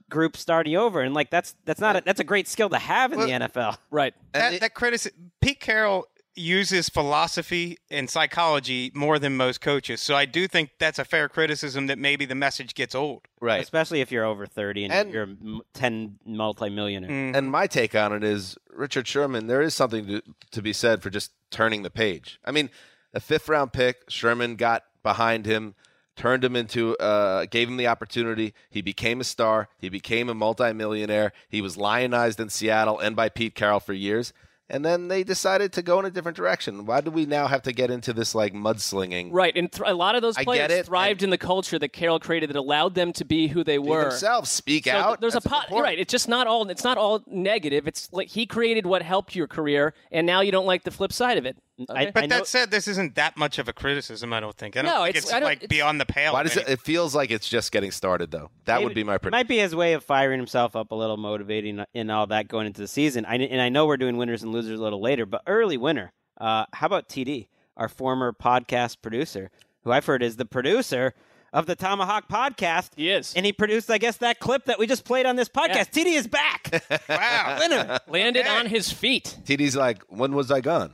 [0.10, 3.14] group starting over and like that's that's not a, that's a great skill to have
[3.14, 3.78] in the NFL.
[3.90, 4.14] Right.
[4.34, 5.32] that, that criticism.
[5.42, 10.98] Pete Carroll uses philosophy and psychology more than most coaches, so I do think that's
[10.98, 13.28] a fair criticism that maybe the message gets old.
[13.42, 13.62] right.
[13.62, 15.28] Especially if you're over 30 and, And- you're
[15.74, 17.10] 10 multimillionaire.
[17.10, 17.36] Mm.
[17.36, 20.22] And my take on it is Richard Sherman, there is something to,
[20.52, 22.40] to be said for just turning the page.
[22.46, 22.70] I mean,
[23.14, 25.76] a fifth round pick, Sherman got behind him,
[26.16, 28.54] turned him into, uh, gave him the opportunity.
[28.70, 29.70] He became a star.
[29.80, 31.34] He became a multimillionaire.
[31.50, 34.34] He was lionized in Seattle and by Pete Carroll for years.
[34.70, 36.86] And then they decided to go in a different direction.
[36.86, 39.28] Why do we now have to get into this like mudslinging?
[39.34, 42.22] Right, and th- a lot of those players it, thrived in the culture that Carroll
[42.22, 44.04] created that allowed them to be who they were.
[44.04, 45.20] themselves, speak So out.
[45.20, 45.68] There's That's a pot.
[45.72, 46.00] right.
[46.00, 46.70] It's just not all.
[46.70, 47.86] It's not all negative.
[47.86, 51.12] It's like he created what helped your career, and now you don't like the flip
[51.12, 51.58] side of it.
[51.90, 54.34] I- But know- that said, this isn't that much of a criticism.
[54.34, 54.76] I don't think.
[54.78, 56.34] I don't No, think it's- it's, I don't- like it's- beyond the pale.
[56.34, 56.68] Why does it?
[56.70, 58.50] It feels like it's just getting started, though.
[58.66, 59.40] That would be my It prediction.
[59.40, 62.68] might be his way of firing himself up a little, motivating in all that going
[62.68, 63.26] into the season.
[63.26, 66.12] I, and I know we're doing winners and losers a little later, but early winner.
[66.40, 69.50] Uh, how about TD, our former podcast producer,
[69.84, 71.14] who I've heard is the producer
[71.54, 73.34] of the Tomahawk podcast, he is.
[73.36, 75.92] and he produced, I guess, that clip that we just played on this podcast.
[75.92, 76.82] TD is back.
[77.10, 77.58] wow.
[77.60, 78.00] winner.
[78.08, 78.56] landed Okay.
[78.58, 79.38] on his feet.
[79.44, 80.94] TD's like, when was I gone?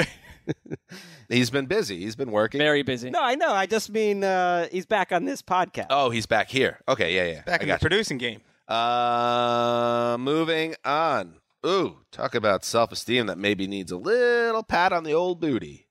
[1.28, 1.98] he's been busy.
[2.00, 2.58] He's been working.
[2.58, 3.10] Very busy.
[3.10, 3.52] No, I know.
[3.52, 5.86] I just mean uh, he's back on this podcast.
[5.90, 6.78] Oh, he's back here.
[6.88, 7.42] Okay, yeah, yeah.
[7.42, 7.88] Back I in the got you.
[7.88, 8.40] producing game.
[8.68, 11.36] Uh, moving on.
[11.64, 15.86] Ooh, talk about self-esteem that maybe needs a little pat on the old booty.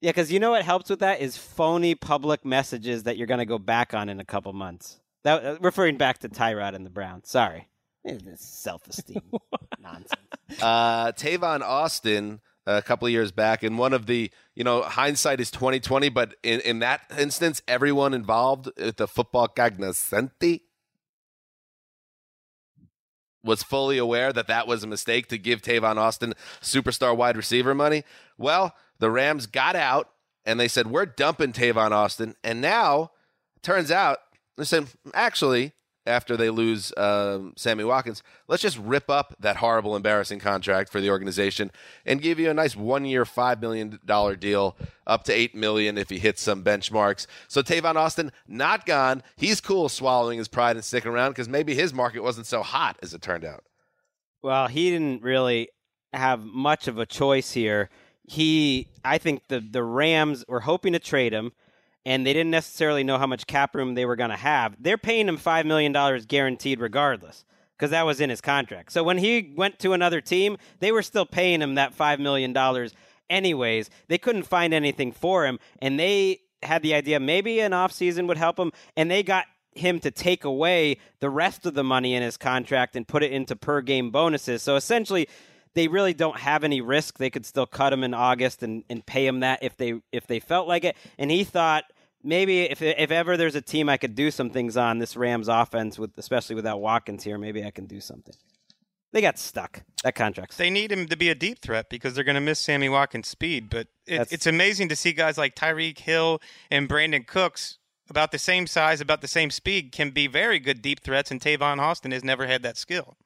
[0.00, 3.38] Yeah, because you know what helps with that is phony public messages that you're going
[3.40, 5.00] to go back on in a couple months.
[5.24, 7.28] That uh, referring back to Tyrod and the Browns.
[7.28, 7.68] Sorry,
[8.36, 9.22] self esteem
[9.82, 10.14] nonsense.
[10.62, 12.40] Uh, Tavon Austin
[12.76, 16.08] a couple of years back, in one of the, you know, hindsight is twenty twenty,
[16.08, 20.60] but in, in that instance, everyone involved at the football cognoscenti
[23.42, 27.74] was fully aware that that was a mistake to give Tavon Austin superstar wide receiver
[27.74, 28.04] money.
[28.36, 30.10] Well, the Rams got out
[30.44, 32.36] and they said, We're dumping Tavon Austin.
[32.44, 33.12] And now,
[33.62, 34.18] turns out,
[34.56, 35.72] they said, Actually,
[36.08, 41.00] after they lose um, Sammy Watkins, let's just rip up that horrible, embarrassing contract for
[41.00, 41.70] the organization
[42.04, 46.10] and give you a nice one-year, five million dollar deal, up to eight million if
[46.10, 47.26] he hits some benchmarks.
[47.46, 49.22] So Tavon Austin not gone.
[49.36, 52.98] He's cool swallowing his pride and sticking around because maybe his market wasn't so hot
[53.02, 53.64] as it turned out.
[54.42, 55.68] Well, he didn't really
[56.12, 57.90] have much of a choice here.
[58.24, 61.52] He, I think the the Rams were hoping to trade him,
[62.08, 64.74] and they didn't necessarily know how much cap room they were going to have.
[64.80, 67.44] They're paying him five million dollars guaranteed, regardless,
[67.76, 68.92] because that was in his contract.
[68.92, 72.54] So when he went to another team, they were still paying him that five million
[72.54, 72.94] dollars
[73.28, 73.90] anyways.
[74.08, 78.38] They couldn't find anything for him, and they had the idea maybe an offseason would
[78.38, 79.44] help him, and they got
[79.74, 83.32] him to take away the rest of the money in his contract and put it
[83.32, 84.62] into per game bonuses.
[84.62, 85.28] So essentially,
[85.74, 87.18] they really don't have any risk.
[87.18, 90.26] They could still cut him in August and, and pay him that if they if
[90.26, 90.96] they felt like it.
[91.18, 91.84] And he thought
[92.22, 95.48] maybe if if ever there's a team I could do some things on this Rams
[95.48, 98.34] offense with especially without Watkins here, maybe I can do something.
[99.12, 99.82] They got stuck.
[100.04, 100.58] That contract.
[100.58, 103.28] They need him to be a deep threat because they're going to miss Sammy Watkins'
[103.28, 103.70] speed.
[103.70, 106.40] But it, it's amazing to see guys like Tyreek Hill
[106.70, 107.78] and Brandin Cooks,
[108.10, 111.30] about the same size, about the same speed, can be very good deep threats.
[111.30, 113.16] And Tavon Austin has never had that skill.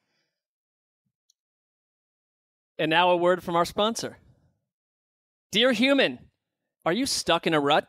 [2.78, 4.18] And now a word from our sponsor.
[5.50, 6.18] Dear human,
[6.86, 7.88] are you stuck in a rut?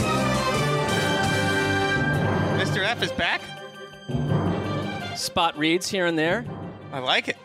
[2.60, 2.84] Mr.
[2.84, 3.42] F is back?
[5.18, 6.46] Spot reads here and there.
[6.92, 7.38] I like it.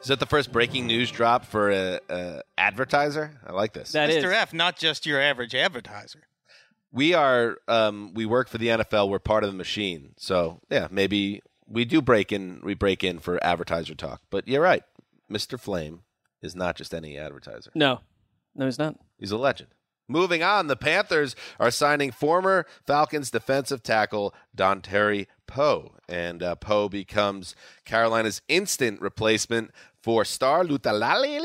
[0.00, 3.38] Is that the first breaking news drop for a, a advertiser?
[3.46, 3.92] I like this.
[3.92, 4.32] Mr.
[4.32, 6.22] F, not just your average advertiser.
[6.90, 9.10] we are um, we work for the NFL.
[9.10, 10.14] We're part of the machine.
[10.16, 12.60] So yeah, maybe we do break in.
[12.62, 14.22] We break in for advertiser talk.
[14.30, 14.84] But you're right,
[15.30, 15.60] Mr.
[15.60, 16.00] Flame
[16.40, 17.70] is not just any advertiser.
[17.74, 18.00] No,
[18.54, 18.96] no, he's not.
[19.18, 19.70] He's a legend.
[20.10, 26.88] Moving on, the Panthers are signing former Falcons defensive tackle Dontari Poe, and uh, Poe
[26.88, 27.54] becomes
[27.84, 29.70] Carolina's instant replacement
[30.02, 31.38] for star Lotulelei.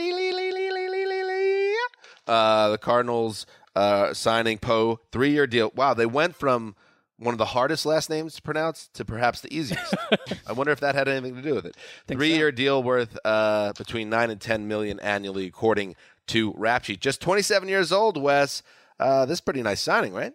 [2.26, 3.46] Uh, the Cardinals
[3.76, 5.72] uh, signing Poe three-year deal.
[5.76, 6.76] Wow, they went from
[7.18, 9.94] one of the hardest last names to pronounce to perhaps the easiest.
[10.48, 11.76] I wonder if that had anything to do with it.
[12.08, 15.96] Three-year deal worth uh, between nine and ten million annually, according
[16.28, 17.02] to Rap Sheet.
[17.02, 18.64] Just 27 years old, Wes.
[19.00, 20.34] Uh, this is pretty nice signing, right?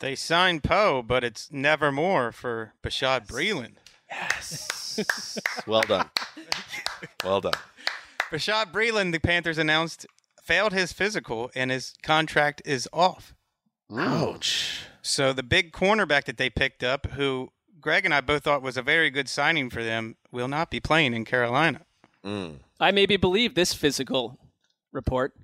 [0.00, 3.74] They signed Poe, but it's never more for Bashaud Breeland.
[4.10, 5.38] Yes.
[5.66, 6.10] well done.
[7.22, 7.52] well done.
[8.30, 10.06] Bashaud Breeland, the Panthers announced,
[10.42, 13.34] failed his physical and his contract is off.
[13.94, 14.82] Ouch.
[15.02, 18.76] So the big cornerback that they picked up, who Greg and I both thought was
[18.76, 21.82] a very good signing for them, will not be playing in Carolina.
[22.78, 24.38] I maybe believe this physical
[24.92, 25.34] report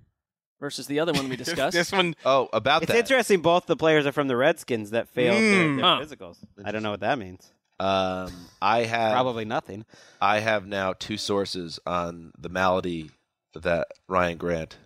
[0.60, 1.74] versus the other one we discussed.
[1.76, 2.98] this one, Oh, about that It's that.
[2.98, 3.40] interesting.
[3.42, 5.76] Both the players are from the Redskins that failed their, Mm.
[5.76, 6.00] their Huh.
[6.02, 6.38] physicals.
[6.64, 7.52] I don't know what that means.
[7.78, 8.32] Um,
[8.62, 9.84] I have Probably nothing.
[10.20, 13.10] I have now two sources on the malady
[13.54, 14.78] that Ryan Grant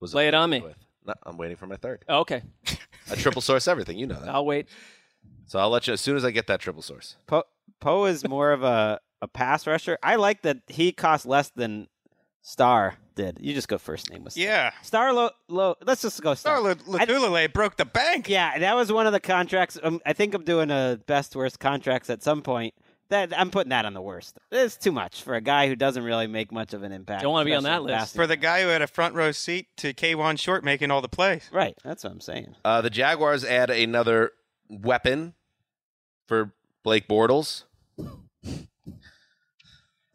[0.00, 0.14] was.
[0.14, 0.60] Lay it on me.
[0.60, 0.76] With.
[1.06, 2.02] No, I'm waiting for my third.
[2.08, 2.42] Oh, okay,
[3.10, 3.98] I triple source everything.
[3.98, 4.30] You know that.
[4.30, 4.66] I'll wait.
[5.46, 7.16] So I'll let you as soon as I get that triple source.
[7.26, 7.42] Poe
[7.80, 9.98] Poe is more of a, a pass rusher.
[10.02, 11.88] I like that he costs less than
[12.40, 13.38] Star did.
[13.40, 14.44] You just go first name with Star.
[14.44, 14.70] yeah.
[14.82, 15.76] Star low, low.
[15.84, 16.58] Let's just go Star.
[16.58, 18.28] Star Lotulelei broke the bank.
[18.28, 19.78] Yeah, that was one of the contracts.
[19.82, 22.74] Um, I think I'm doing a best worst contracts at some point.
[23.10, 24.38] That I'm putting that on the worst.
[24.50, 27.22] It's too much for a guy who doesn't really make much of an impact.
[27.22, 28.14] Don't wanna be on that list.
[28.14, 31.08] For the guy who had a front row seat to Kawann Short making all the
[31.08, 31.48] plays.
[31.52, 32.56] right, that's what I'm saying.
[32.64, 34.32] Uh, the Jaguars add another
[34.70, 35.34] weapon
[36.26, 37.64] for Blake Bortles.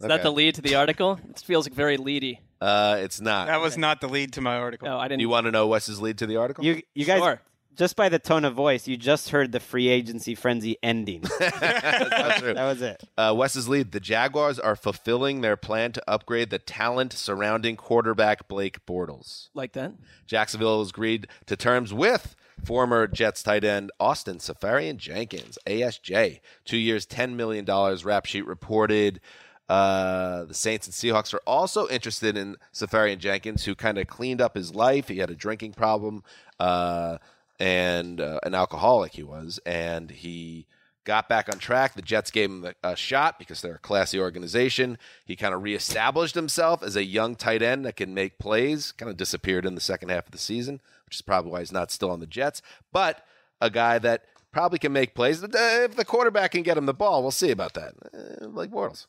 [0.02, 1.20] Is that the lead to the article?
[1.30, 2.42] It feels like very leady.
[2.62, 3.48] Uh, it's not.
[3.48, 4.88] That was not the lead to my article.
[4.88, 5.22] Oh, I Do didn't.
[5.22, 6.64] you want to know Wes's lead to the article?
[6.66, 7.42] You you guys Sure.
[7.78, 11.22] just by the tone of voice, you just heard the free agency frenzy ending.
[11.40, 12.54] That's not true.
[12.54, 13.02] that was it.
[13.18, 13.94] Uh, Wes's lead.
[13.94, 19.48] The Jaguars are fulfilling their plan to upgrade the talent surrounding quarterback Blake Bortles.
[19.54, 19.94] like that.
[20.26, 26.42] Jacksonville has agreed to terms with former Jets tight end Austin Seferian Jenkins, ASJ.
[26.66, 27.66] Two years, $10 million.
[28.04, 29.22] Rap sheet reported.
[29.70, 34.42] Uh, the Saints and Seahawks are also interested in Seferian Jenkins, who kind of cleaned
[34.42, 35.08] up his life.
[35.08, 36.24] He had a drinking problem
[36.60, 37.20] uh,
[37.60, 39.60] and uh, an alcoholic, he was.
[39.68, 40.66] And he
[41.06, 41.94] got back on track.
[41.94, 44.98] The Jets gave him a, shot because they're a classy organization.
[45.24, 48.92] He kind of reestablished himself as a young tight end that can make plays.
[48.92, 51.72] Kind of disappeared in the second half of the season, which is probably why he's
[51.72, 52.64] not still on the Jets.
[52.92, 53.24] But
[53.62, 55.44] a guy that probably can make plays.
[55.44, 57.94] Uh, If the quarterback can get him the ball, we'll see about that.
[58.14, 59.06] Uh, Blake Bortles.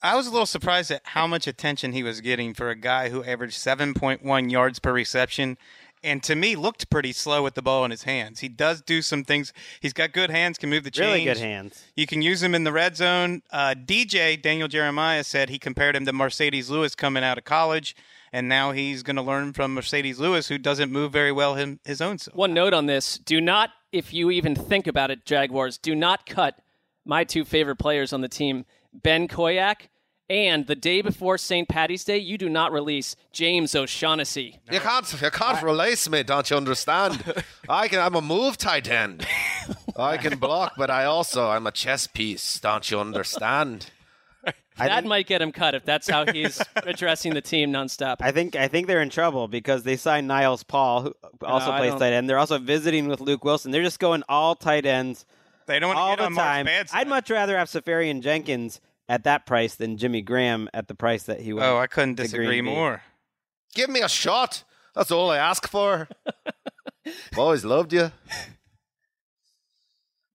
[0.00, 3.08] I was a little surprised at how much attention he was getting for a guy
[3.08, 5.58] who averaged 7.1 yards per reception
[6.02, 8.40] and to me looked pretty slow with the ball in his hands.
[8.40, 9.52] He does do some things.
[9.80, 11.06] He's got good hands, can move the chains.
[11.06, 11.84] Really good hands.
[11.96, 13.42] You can use him in the red zone.
[13.50, 17.96] Uh, DJ Daniel Jeremiah said he compared him to Marcedes Lewis coming out of college,
[18.32, 21.80] and now he's going to learn from Marcedes Lewis, who doesn't move very well him,
[21.84, 22.36] his own self.
[22.36, 26.26] One note on this: Do not, if you even think about it, Jaguars, do not
[26.26, 26.60] cut
[27.04, 28.66] my two favorite players on the team,
[29.02, 29.88] Ben Koyack.
[30.30, 31.66] And the day before St.
[31.66, 34.58] Patty's Day, you do not release James O'Shaughnessy.
[34.70, 37.24] You can't, you can't release me, don't you understand?
[37.68, 39.26] I can, I'm a move tight end.
[39.96, 43.90] I can block, but I also, I'm a chess piece, don't you understand?
[44.76, 48.16] that might get him cut if that's how he's addressing the team nonstop.
[48.20, 51.72] I think I think they're in trouble because they signed Niles Paul, who also No,
[51.72, 52.28] I plays tight end.
[52.28, 53.72] They're also visiting with Luke Wilson.
[53.72, 55.26] They're just going all tight ends.
[55.66, 56.68] They don't all get the time.
[56.92, 61.24] I'd much rather have Seferian Jenkins at that price than Jimmy Graham at the price
[61.24, 61.64] that he was.
[61.64, 63.02] Oh, I couldn't disagree Green more.
[63.74, 64.64] Give me a shot.
[64.94, 66.08] That's all I ask for.
[67.06, 68.12] I've always loved you.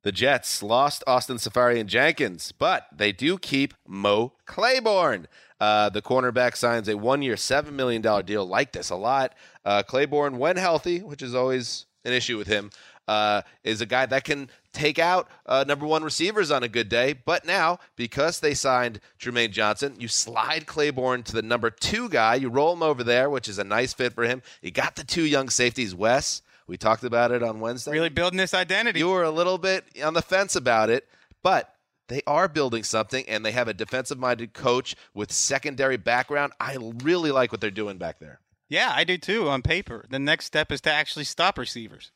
[0.03, 5.27] The Jets lost Austin Seferian Jenkins, but they do keep Mo Claiborne.
[5.61, 8.45] Uh, the cornerback signs a one-year, seven million dollar deal.
[8.45, 9.33] Like this a lot.
[9.63, 12.69] Uh, Claiborne, when healthy, which is always an issue with him,
[13.07, 16.89] uh, is a guy that can take out uh, number one receivers on a good
[16.89, 17.13] day.
[17.13, 22.35] But now, because they signed Trumaine Johnson, you slide Claiborne to the number two guy.
[22.35, 24.41] You roll him over there, which is a nice fit for him.
[24.61, 26.41] You got the two young safeties, Wes.
[26.65, 27.91] We talked about it on Wednesday.
[27.91, 28.99] Really building this identity.
[28.99, 31.07] You were a little bit on the fence about it,
[31.41, 31.75] but
[32.07, 36.53] they are building something, and they have a defensive-minded coach with secondary background.
[36.59, 38.39] I really like what they're doing back there.
[38.69, 39.49] Yeah, I do too.
[39.49, 42.11] On paper, the next step is to actually stop receivers.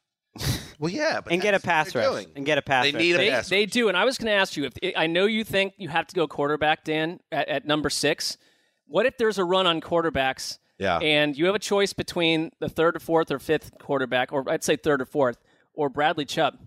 [0.80, 2.12] Well, yeah, but and get a pass they're rush.
[2.24, 2.28] doing.
[2.36, 3.02] And get a pass They rush.
[3.02, 5.08] need a They, pass they do, and I was going to ask you if I
[5.08, 8.38] know you think you have to go quarterback, Dan, at, at number six.
[8.86, 10.60] What if there's a run on quarterbacks?
[10.78, 11.00] Yeah.
[11.00, 14.64] And you have a choice between the third or fourth or fifth quarterback, or I'd
[14.64, 15.38] say third or fourth,
[15.74, 16.60] or Bradley Chubb.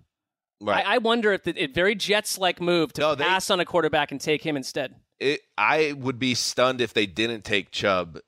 [0.60, 0.84] Right.
[0.84, 3.64] I, I wonder if the, a very Jets-like move to No, they- pass on a
[3.64, 4.96] quarterback and take him instead.
[5.20, 8.18] it, I would be stunned if they didn't take Chubb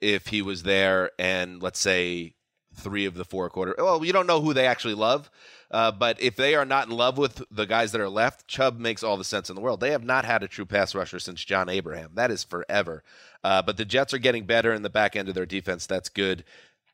[0.00, 2.34] if he was there and let's say
[2.80, 3.74] three of the four quarter.
[3.78, 5.30] Well, you don't know who they actually love,
[5.70, 8.78] uh, but if they are not in love with the guys that are left, Chubb
[8.78, 9.80] makes all the sense in the world.
[9.80, 12.10] They have not had a true pass rusher since John Abraham.
[12.14, 13.02] That is forever.
[13.44, 15.86] Uh, but the Jets are getting better in the back end of their defense.
[15.86, 16.44] That's good,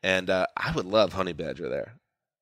[0.03, 1.93] and uh, I would love Honey Badger there.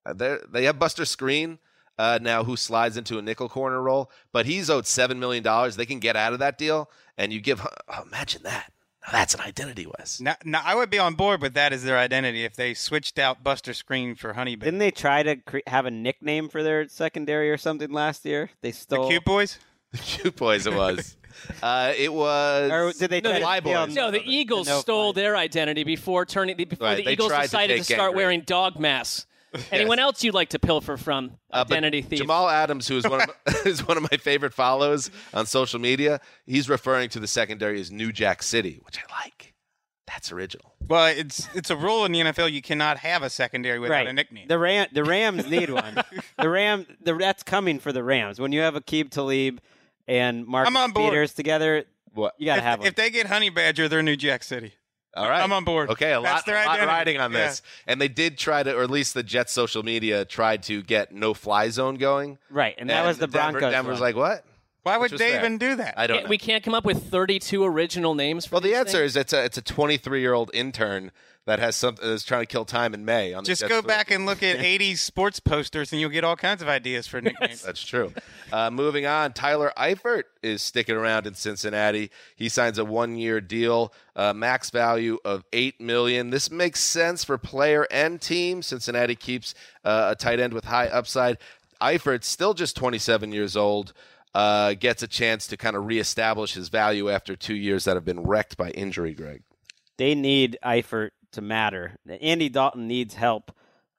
[0.05, 1.59] Uh, they're- they have Buster Skrine.
[1.97, 5.77] Uh, now, who slides into a nickel corner role, but he's owed seven million dollars.
[5.77, 7.65] They can get out of that deal, and you give.
[7.87, 8.73] Oh, imagine that.
[9.05, 10.19] Now that's an identity, Wes.
[10.19, 13.19] Now, now, I would be on board with that as their identity if they switched
[13.19, 14.65] out Buster Skrine for Honey Badger.
[14.71, 18.49] Didn't they try to cre- have a nickname for their secondary or something last year?
[18.61, 19.09] They stole The.
[19.09, 19.59] Cute Boys.
[19.91, 20.67] The cute boys.
[20.67, 21.15] It was.
[21.63, 22.69] uh, it was.
[22.71, 23.95] Or did they No, try the- to Fly steal- Boys.
[23.95, 25.21] No, the Eagles No stole fly.
[25.21, 28.15] their identity before turning before Right, the Eagles tried to decided to, start Gangrene.
[28.15, 29.25] wearing dog masks.
[29.71, 31.31] Anyone else you'd like to pilfer from?
[31.51, 32.19] Uh, but Identity thief.
[32.19, 35.79] Jamal Adams, who is one of my, is one of my favorite follows on social
[35.79, 39.53] media, he's referring to the secondary as New Jack City, which I like.
[40.07, 40.75] That's original.
[40.87, 42.51] Well, it's it's a rule in the NFL.
[42.51, 44.07] You cannot have a secondary without right.
[44.07, 44.47] a nickname.
[44.47, 45.95] The Ram, the Rams need one.
[46.37, 48.39] the Ram, the that's coming for the Rams.
[48.39, 49.61] When you have Aqib Talib
[50.07, 51.11] and Mark I'm on board.
[51.11, 52.35] Peters together, What?
[52.37, 52.87] you gotta if, have one.
[52.87, 54.73] if they get Honey Badger, they're New Jack City.
[55.15, 55.41] All right.
[55.41, 55.89] I'm on board.
[55.91, 56.87] Okay, a That's lot, their a lot identity.
[56.87, 57.61] riding on this.
[57.87, 61.13] And they did try to, or at least the Jets social media tried to get
[61.13, 62.37] no fly zone going.
[62.49, 63.71] right, and that was the Denver, Broncos.
[63.73, 64.01] Denver's one.
[64.01, 64.45] like, what?
[64.83, 65.39] Why would Which was they fair.
[65.39, 65.95] even do that?
[65.97, 66.29] I don't Can't- know.
[66.29, 69.11] we can't come up with 32 original names for well, the these answer things?
[69.11, 71.11] is it's a it's a 23 year old intern
[71.45, 73.33] that has something that's trying to kill time in May.
[73.33, 73.87] On Just Jets go Twitter.
[73.87, 77.21] back and look at 80s sports posters, and you'll get all kinds of ideas for
[77.21, 77.61] nicknames.
[77.61, 78.11] That's true.
[78.51, 82.09] Uh, moving on, Tyler Eifert is sticking around in Cincinnati.
[82.35, 86.31] He signs a one-year deal, uh, max value of eight million.
[86.31, 88.61] This makes sense for player and team.
[88.61, 91.37] Cincinnati keeps uh, a tight end with high upside.
[91.81, 93.93] Eifert, still just 27 years old,
[94.33, 98.05] uh, gets a chance to kind of reestablish his value after two years that have
[98.05, 99.13] been wrecked by injury.
[99.13, 99.43] Greg.
[99.97, 101.95] they need Eifert to matter.
[102.21, 103.51] Andy Dalton needs help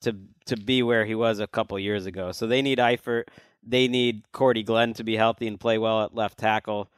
[0.03, 0.15] to
[0.47, 2.33] to be where he was a couple years ago.
[2.33, 3.25] So they need Eifert.
[3.63, 6.91] They need Cordy Glenn to be healthy and play well at left tackle,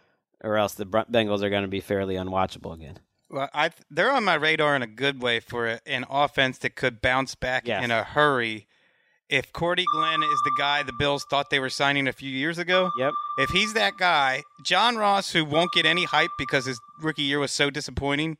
[0.42, 2.98] or else the Bengals are going to be fairly unwatchable again.
[3.30, 6.76] Well, I they're on my radar in a good way for a, an offense that
[6.76, 7.84] could bounce back Yes.
[7.84, 8.66] in a hurry.
[9.30, 12.56] If Cordy Glenn is the guy the Bills thought they were signing a few years
[12.58, 13.12] ago, Yep.
[13.38, 17.38] if he's that guy, John Ross, who won't get any hype because his rookie year
[17.38, 18.38] was so disappointing,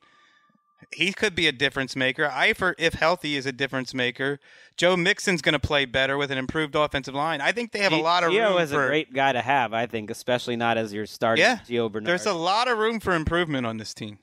[0.91, 2.27] He could be a difference maker.
[2.29, 4.39] Eifert, if healthy, is a difference maker.
[4.77, 7.41] Joe Mixon's going to play better with an improved offensive line.
[7.41, 9.33] I think they have a G- lot of Gio room is for a great guy
[9.33, 11.59] to have, I think, especially not as your starting yeah.
[11.67, 12.07] Gio Bernard.
[12.07, 14.19] There's a lot of room for improvement on this team.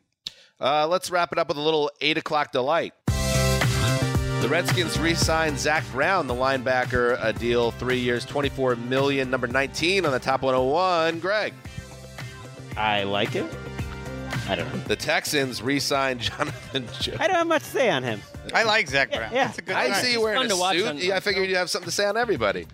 [0.59, 2.94] Uh, let's wrap it up with a little eight o'clock delight.
[3.07, 9.30] The Redskins re-signed Zach Brown, the linebacker, a deal three years, twenty-four million.
[9.30, 11.20] Number nineteen on the top one hundred one.
[11.20, 11.54] Greg,
[12.76, 13.46] I like it.
[14.49, 14.80] I don't know.
[14.84, 16.86] the Texans re-signed Jonathan.
[17.01, 18.20] Jo- I don't have much to say on him.
[18.55, 19.32] I like Zach Brown.
[19.32, 19.47] yeah.
[19.47, 20.05] That's a good I sign.
[20.05, 20.86] see you wearing a to watch suit.
[20.88, 22.66] on- Yeah, I figured you'd have something to say on everybody.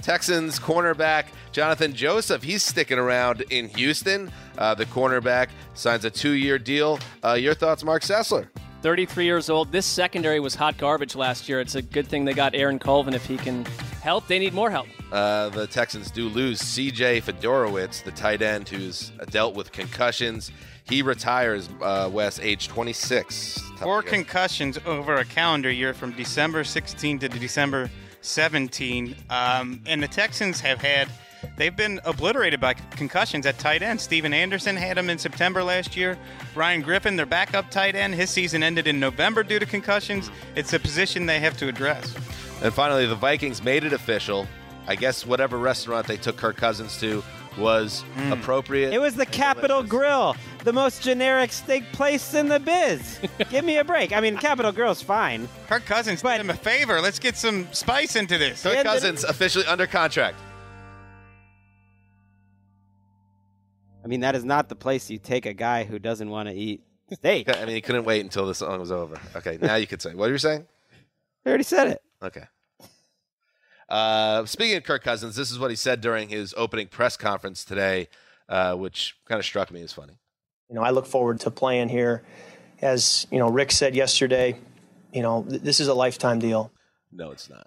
[0.00, 4.32] Texans cornerback Jonathan Joseph, he's sticking around in Houston.
[4.58, 6.98] Uh, the cornerback signs a two-year deal.
[7.24, 8.48] Uh, your thoughts, Marc Sessler?
[8.82, 9.70] 33 years old.
[9.70, 11.60] This secondary was hot garbage last year.
[11.60, 13.64] It's a good thing they got Aaron Colvin if he can
[14.02, 14.26] help.
[14.26, 14.88] They need more help.
[15.12, 17.20] Uh, the Texans do lose C.J.
[17.20, 20.50] Fedorowicz, the tight end who's dealt with concussions.
[20.84, 23.54] He retires, uh, Wes, age 26.
[23.54, 29.16] Tough Four to concussions over a calendar year from December 16 to December 17.
[29.30, 31.08] Um, and the Texans have had,
[31.56, 34.00] they've been obliterated by concussions at tight end.
[34.00, 36.18] Stephen Anderson had them in September last year.
[36.54, 40.30] Ryan Griffin, their backup tight end, his season ended in November due to concussions.
[40.56, 42.14] It's a position they have to address.
[42.62, 44.46] And finally, the Vikings made it official.
[44.86, 47.22] I guess whatever restaurant they took Kirk Cousins to
[47.58, 48.92] was appropriate.
[48.92, 53.20] It was the Capital Grille, the most generic steak place in the biz.
[53.50, 54.12] Give me a break.
[54.12, 55.48] I mean, Capital Grille's fine.
[55.68, 57.00] Kirk Cousins did him a favor.
[57.00, 58.62] Let's get some spice into this.
[58.62, 60.36] Kirk Cousins officially under contract.
[64.04, 66.54] I mean, that is not the place you take a guy who doesn't want to
[66.54, 66.82] eat
[67.12, 67.48] steak.
[67.56, 69.18] I mean, he couldn't wait until the song was over.
[69.36, 70.14] Okay, now you could say.
[70.14, 70.66] What are you saying?
[71.44, 72.02] I already said it.
[72.22, 72.44] Okay.
[73.88, 77.64] Uh, speaking of Kirk Cousins, this is what he said during his opening press conference
[77.64, 78.08] today,
[78.48, 80.14] uh, which kind of struck me as funny.
[80.72, 82.22] You know, I look forward to playing here.
[82.80, 84.56] As you know, Rick said yesterday,
[85.12, 86.72] you know, th- this is a lifetime deal.
[87.12, 87.66] No, it's not.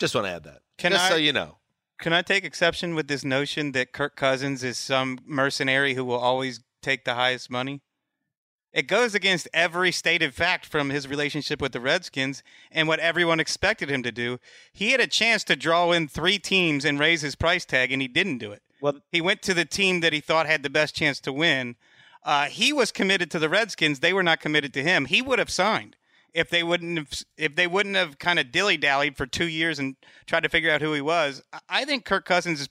[0.00, 0.62] Just want to add that.
[0.78, 1.58] Can Just I- so you know.
[2.00, 6.18] Can I take exception with this notion that Kirk Cousins is some mercenary who will
[6.18, 7.82] always take the highest money?
[8.72, 13.40] It goes against every stated fact from his relationship with the Redskins and what everyone
[13.40, 14.38] expected him to do.
[14.72, 18.02] He had a chance to draw in three teams and raise his price tag, and
[18.02, 18.62] he didn't do it.
[18.80, 21.76] Well, he went to the team that he thought had the best chance to win.
[22.28, 24.00] Uh, he was committed to the Redskins.
[24.00, 25.06] They were not committed to him.
[25.06, 25.96] He would have signed
[26.34, 27.08] if they wouldn't have
[27.38, 30.70] if they wouldn't have kind of dilly dallied for two years and tried to figure
[30.70, 31.42] out who he was.
[31.54, 32.68] I- I think Kirk Cousins is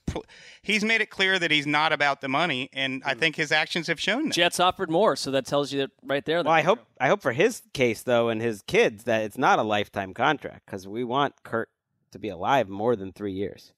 [0.62, 3.88] he's made it clear that he's not about the money, and I think his actions
[3.88, 4.36] have shown that.
[4.36, 6.43] Jets offered more, so that tells you that right there.
[6.43, 9.58] Well, I hope I hope for his case though and his kids that it's not
[9.58, 11.70] a lifetime contract because we want Kurt
[12.12, 13.74] to be alive more than three years.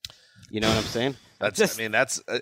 [0.50, 1.16] You know what I'm saying?
[1.40, 1.58] That's.
[1.58, 2.22] Just- I mean, that's.
[2.28, 2.40] Uh,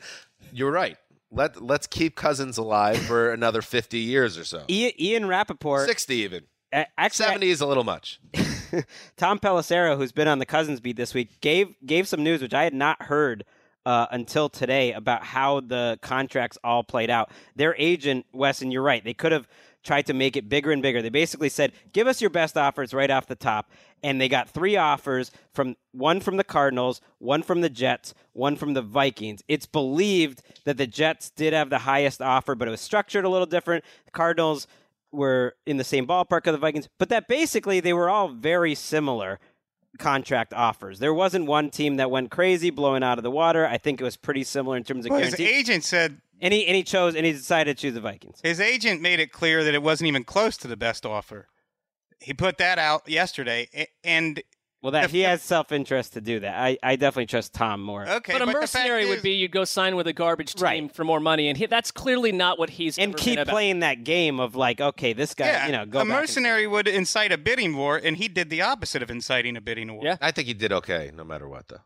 [0.51, 0.97] you're right.
[1.31, 4.63] Let Let's keep Cousins alive for another 50 years or so.
[4.69, 6.43] Ian, Ian Rapoport, 60 even.
[6.73, 8.19] uh, actually, 70 is a little much.
[9.17, 12.53] Tom Pelissero, who's been on the Cousins beat this week, gave gave some news which
[12.53, 13.45] I had not heard
[13.85, 17.31] uh, until today about how the contracts all played out.
[17.55, 19.47] Their agent, Wes, and you're right, they could have
[19.87, 21.01] tried to make it bigger and bigger.
[21.01, 23.71] They basically said, "Give us your best offers right off the top,"
[24.03, 28.57] and they got three offers from one from the Cardinals, one from the Jets, one
[28.57, 29.41] from the Vikings.
[29.47, 33.29] It's believed that the Jets did have the highest offer, but it was structured a
[33.29, 33.85] little different.
[34.05, 34.67] The Cardinals
[35.11, 38.75] were in the same ballpark of the Vikings, but that basically they were all very
[38.75, 39.39] similar
[39.97, 40.99] contract offers.
[40.99, 43.65] There wasn't one team that went crazy, blowing out of the water.
[43.65, 46.65] I think it was pretty similar in terms of Well, his agent said and he
[46.67, 48.39] and he chose and he decided to choose the Vikings.
[48.43, 51.47] his agent made it clear that it wasn't even close to the best offer.
[52.19, 53.69] He put that out yesterday,
[54.03, 54.41] and
[54.83, 56.55] Well, that he has self interest to do that.
[56.55, 58.07] I, I definitely trust Tom more.
[58.07, 60.53] okay, but a the fact mercenary is- would be you'd go sign with a garbage
[60.53, 60.95] team Right.
[60.95, 63.51] for more money, and he, that's clearly not what he's and ever keep been about.
[63.53, 66.21] playing that game of like, okay, this guy, yeah, you know, go a back and-
[66.21, 69.91] mercenary would incite a bidding war, and he did the opposite of inciting a bidding
[69.93, 70.03] war.
[70.05, 70.17] Yeah.
[70.21, 71.81] I think he did okay, no matter what, though.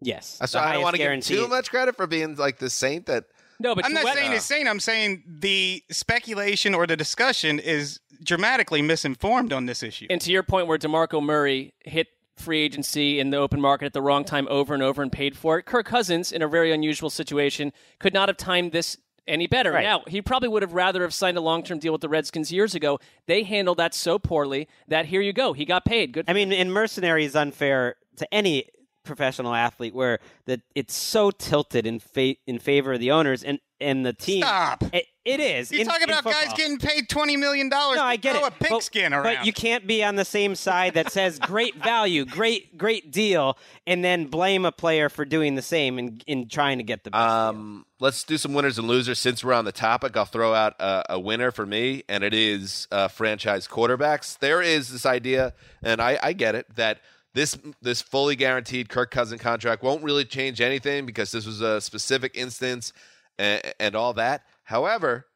[0.00, 1.34] yes, So the I don't highest want to give him guarantee.
[1.36, 3.24] too much credit for being like the saint that.
[3.58, 4.68] No, but I'm to not Wes- saying he's saying.
[4.68, 10.06] I'm saying the speculation or the discussion is dramatically misinformed on this issue.
[10.10, 13.92] And to your point, where Demarco Murray hit free agency in the open market at
[13.92, 16.72] the wrong time over and over and paid for it, Kirk Cousins, in a very
[16.72, 18.96] unusual situation, could not have timed this
[19.26, 19.72] any better.
[19.72, 19.84] Right.
[19.84, 22.74] Now, he probably would have rather have signed a long-term deal with the Redskins years
[22.74, 22.98] ago.
[23.26, 26.12] They handled that so poorly that here you go, he got paid.
[26.12, 26.26] Good.
[26.28, 28.68] I mean, in mercenary is unfair to any
[29.02, 33.60] professional athlete where that it's so tilted in fa- in favor of the owners and
[33.80, 34.42] and the team.
[34.42, 34.84] Stop.
[34.92, 35.72] It, It is.
[35.72, 38.36] You in- talk in about guys getting paid twenty million dollars No, to I get
[38.36, 38.52] throw it.
[38.60, 39.36] a pigskin but, around.
[39.38, 43.58] But you can't be on the same side that says great value, great great deal,
[43.88, 47.10] and then blame a player for doing the same and in trying to get the
[47.10, 47.20] best.
[47.28, 49.18] Um, let's do some winners and losers.
[49.18, 52.32] Since we're on the topic, I'll throw out a, a winner for me, and it
[52.32, 54.38] is uh, franchise quarterbacks.
[54.38, 57.00] There is this idea, and I, I get it, that
[57.34, 61.80] this this fully guaranteed Kirk Cousin contract won't really change anything because this was a
[61.80, 62.92] specific instance
[63.38, 64.42] and, and all that.
[64.66, 65.26] However,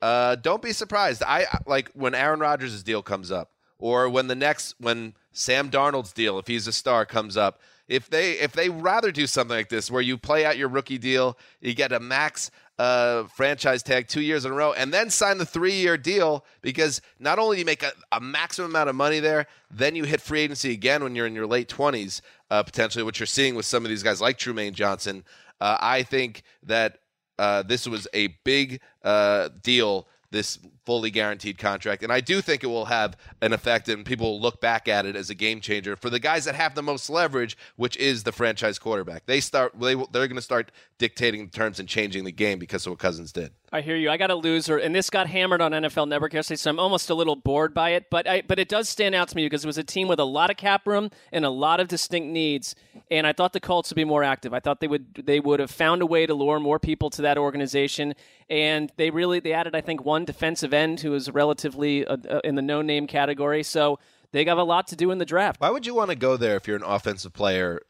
[0.00, 1.22] uh, don't be surprised.
[1.22, 6.12] I like when Aaron Rodgers' deal comes up, or when the next when Sam Darnold's
[6.12, 7.60] deal, if he's a star, comes up.
[7.88, 10.98] If they if they rather do something like this, where you play out your rookie
[10.98, 15.10] deal, you get a max uh, franchise tag two years in a row, and then
[15.10, 18.88] sign the three year deal, because not only do you make a, a maximum amount
[18.88, 22.22] of money there, then you hit free agency again when you're in your late twenties,
[22.50, 25.24] uh, potentially, which you're seeing with some of these guys like Trumaine Johnson.
[25.60, 26.98] Uh, I think that
[27.38, 32.02] uh, this was a big uh, deal, this fully guaranteed contract.
[32.02, 35.04] And I do think it will have an effect, and people will look back at
[35.04, 38.22] it as a game changer for the guys that have the most leverage, which is
[38.22, 39.26] the franchise quarterback.
[39.26, 42.92] They start, they, they're going to start dictating terms and changing the game because of
[42.92, 43.52] what Cousins did.
[43.72, 44.10] I hear you.
[44.10, 47.10] I got a loser, and this got hammered on NFL Network yesterday, so I'm almost
[47.10, 48.10] a little bored by it.
[48.10, 50.20] But I, but it does stand out to me because it was a team with
[50.20, 52.76] a lot of cap room and a lot of distinct needs,
[53.10, 54.54] and I thought the Colts would be more active.
[54.54, 57.22] I thought they would they would have found a way to lure more people to
[57.22, 58.14] that organization,
[58.48, 62.40] and they really they added I think one defensive end who is relatively uh, uh,
[62.44, 63.64] in the no name category.
[63.64, 63.98] So
[64.30, 65.60] they got a lot to do in the draft.
[65.60, 67.80] Why would you want to go there if you're an offensive player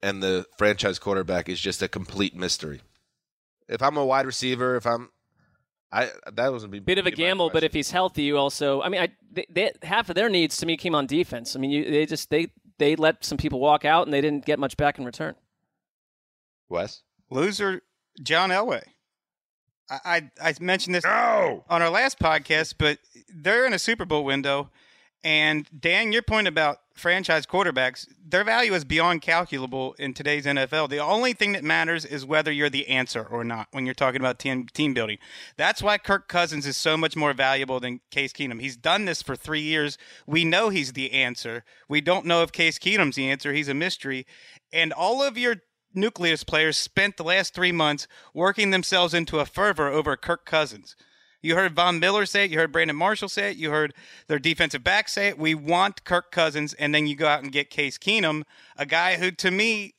[0.00, 2.82] and the franchise quarterback is just a complete mystery?
[3.68, 5.08] If I'm a wide receiver, if I'm
[5.94, 8.82] I that was a be Bit of a gamble, but if he's healthy, you also.
[8.82, 11.54] I mean, I they, they, half of their needs to me came on defense.
[11.54, 14.44] I mean, you, they just they they let some people walk out and they didn't
[14.44, 15.36] get much back in return.
[16.68, 17.82] Wes loser
[18.20, 18.82] John Elway.
[19.88, 22.98] I, I I mentioned this on our last podcast, but
[23.32, 24.70] they're in a Super Bowl window.
[25.22, 30.88] And Dan, your point about franchise quarterbacks, their value is beyond calculable in today's NFL.
[30.88, 34.20] The only thing that matters is whether you're the answer or not when you're talking
[34.20, 35.18] about team team building.
[35.56, 38.60] That's why Kirk Cousins is so much more valuable than Case Keenum.
[38.60, 39.98] He's done this for three years.
[40.26, 41.64] We know he's the answer.
[41.88, 43.52] We don't know if Case Keenum's the answer.
[43.52, 44.26] He's a mystery.
[44.72, 45.56] And all of your
[45.94, 50.96] nucleus players spent the last three months working themselves into a fervor over Kirk Cousins.
[51.44, 52.50] You heard Von Miller say it.
[52.50, 53.58] You heard Brandon Marshall say it.
[53.58, 53.92] You heard
[54.28, 55.38] their defensive back say it.
[55.38, 58.44] We want Kirk Cousins, and then you go out and get Case Keenum,
[58.78, 59.92] a guy who, to me,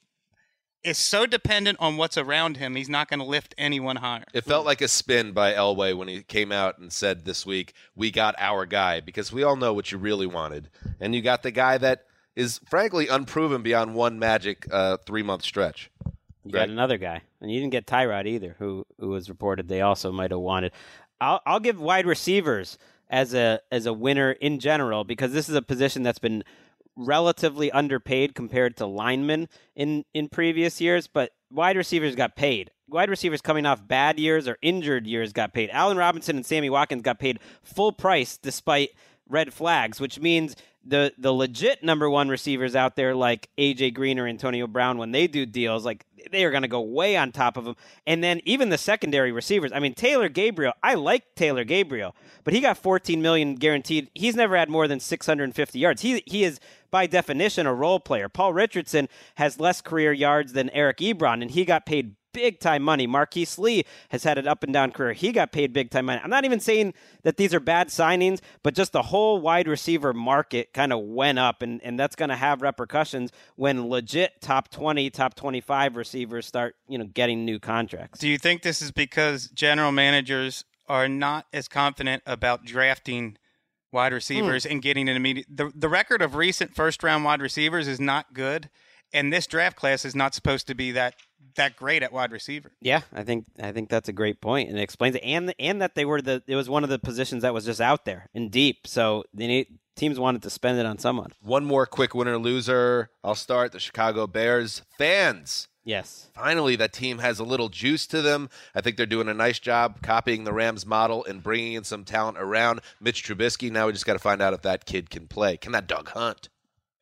[0.83, 2.75] is so dependent on what's around him.
[2.75, 4.23] He's not going to lift anyone higher.
[4.33, 7.73] It felt like a spin by Elway when he came out and said this week,
[7.95, 10.69] "We got our guy," because we all know what you really wanted,
[10.99, 15.43] and you got the guy that is frankly unproven beyond one magic uh, three month
[15.43, 15.91] stretch.
[16.43, 19.81] You got another guy, and you didn't get Tyrod either, who who was reported they
[19.81, 20.71] also might have wanted.
[21.22, 22.78] I'll I'll give wide receivers
[23.09, 26.43] as a as a winner in general because this is a position that's been
[26.95, 32.72] relatively underpaid compared to linemen in in previous years, but wide receivers got paid.
[32.88, 35.70] Wide receivers coming off bad years or injured years got paid.
[35.72, 38.91] Allen Robinson and Sammy Watkins got paid full price despite
[39.28, 40.55] red flags, which means
[40.86, 45.11] the the legit number one receivers out there like AJ Green or Antonio Brown when
[45.11, 47.75] they do deals like they are going to go way on top of them.
[48.07, 49.71] And then even the secondary receivers.
[49.73, 54.09] I mean Taylor Gabriel, I like Taylor Gabriel, but he got 14 million guaranteed.
[54.13, 56.01] He's never had more than 650 yards.
[56.01, 56.59] He he is
[56.91, 58.29] by definition a role player.
[58.29, 62.83] Paul Richardson has less career yards than Eric Ebron and he got paid big time
[62.83, 63.07] money.
[63.07, 65.13] Marquise Lee has had an up and down career.
[65.13, 66.21] He got paid big time money.
[66.23, 70.13] I'm not even saying that these are bad signings, but just the whole wide receiver
[70.13, 74.69] market kind of went up, and, and that's going to have repercussions when legit top
[74.69, 78.19] 20, top 25 receivers start, you know, getting new contracts.
[78.19, 83.38] Do you think this is because general managers are not as confident about drafting
[83.91, 84.15] wide hmm.
[84.15, 85.47] receivers and getting an immediate?
[85.49, 88.69] The, the record of recent first round wide receivers is not good,
[89.16, 91.16] and this draft class is not supposed to be that
[91.55, 92.72] that great at wide receiver.
[92.82, 95.82] Yeah, I think I think that's a great point, and it explains it, and and
[95.82, 98.30] that they were the it was one of the positions that was just out there
[98.36, 101.32] and deep, so they need, teams wanted to spend it on someone.
[101.41, 103.09] One more quick winner loser.
[103.24, 105.68] I'll start the Chicago Bears fans.
[105.86, 106.32] Yes.
[106.34, 108.49] Finally, that team has a little juice to them.
[108.74, 112.03] I think they're doing a nice job copying the Rams model and bringing in some
[112.03, 113.72] talent around Mitch Trubisky.
[113.72, 115.57] Now we just got to find out if that kid can play.
[115.57, 116.49] Can that dog hunt?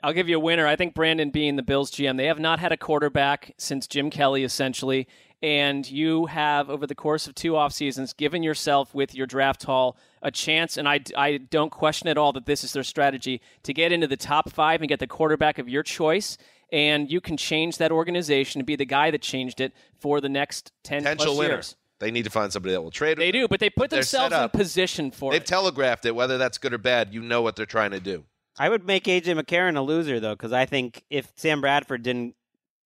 [0.03, 0.67] I'll give you a winner.
[0.67, 4.09] I think Brandon Beane the Bills GM, they have not had a quarterback since Jim
[4.09, 5.07] Kelly, essentially.
[5.41, 9.63] And you have, over the course of two off seasons, given yourself with your draft
[9.63, 10.77] haul a chance.
[10.77, 14.07] And I, I don't question at all that this is their strategy to get into
[14.07, 16.37] the top five and get the quarterback of your choice.
[16.71, 20.29] And you can change that organization and be the guy that changed it for the
[20.29, 21.53] next 10 Potential plus winner.
[21.55, 21.75] years.
[21.99, 23.17] They need to find somebody that will trade.
[23.17, 23.21] Them.
[23.21, 25.39] They do, but they put they're themselves in position for it.
[25.39, 26.13] They've telegraphed it.
[26.13, 28.25] Whether that's good or bad, you know what they're trying to do.
[28.57, 32.35] I would make AJ McCarron a loser though, because I think if Sam Bradford didn't,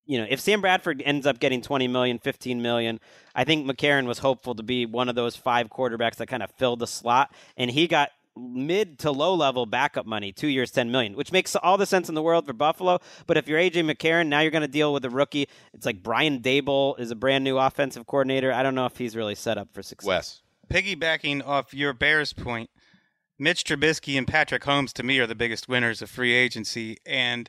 [0.06, 3.00] you know, if Sam Bradford ends up getting 20 million, 15 million,
[3.34, 6.50] I think McCarron was hopeful to be one of those five quarterbacks that kind of
[6.52, 10.90] filled the slot, and he got mid to low level backup money, two years, 10
[10.90, 13.00] million, which makes all the sense in the world for Buffalo.
[13.26, 15.48] But if you're AJ McCarron, now you're going to deal with a rookie.
[15.74, 18.52] It's like Brian Daboll is a brand new offensive coordinator.
[18.52, 20.06] I don't know if he's really set up for success.
[20.06, 20.42] Wes.
[20.70, 22.70] Piggybacking off your Bears point,
[23.38, 26.98] Mitch Trubisky and Patrick Mahomes to me are the biggest winners of free agency.
[27.06, 27.48] And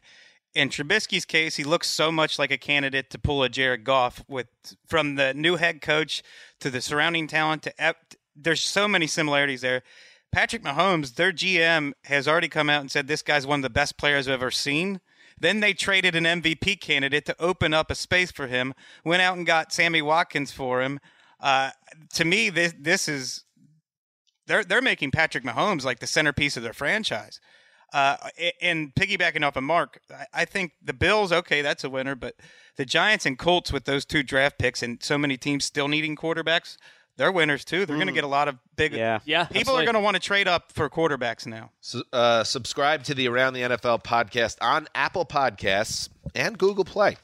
[0.53, 4.23] in Trubisky's case, he looks so much like a candidate to pull a Jared Goff
[4.27, 4.47] with
[4.87, 6.23] from the new head coach
[6.59, 7.95] to the surrounding talent to
[8.35, 9.83] there's so many similarities there.
[10.31, 13.69] Patrick Mahomes, their GM has already come out and said this guy's one of the
[13.69, 15.01] best players I've ever seen.
[15.39, 18.73] Then they traded an MVP candidate to open up a space for him.
[19.03, 20.99] Went out and got Sammy Watkins for him.
[21.39, 21.71] Uh,
[22.13, 23.45] to me, this this is
[24.49, 27.39] they're they're making Patrick Mahomes like the centerpiece of their franchise.
[27.91, 28.17] Uh,
[28.61, 32.35] and piggybacking off of Mark, I- I think the Bills, okay, that's a winner, but
[32.75, 36.15] the Giants and Colts with those two draft picks and so many teams still needing
[36.15, 36.77] quarterbacks,
[37.17, 37.87] they're winners too.
[37.87, 38.21] They're going to Mm.
[38.21, 38.93] get a lot of big.
[38.93, 39.45] Yeah, yeah.
[39.45, 39.81] People absolutely.
[39.83, 41.71] are going to want to trade up for quarterbacks now.
[41.81, 47.17] So, uh, subscribe to the Around the NFL podcast on Apple Podcasts and Google Play.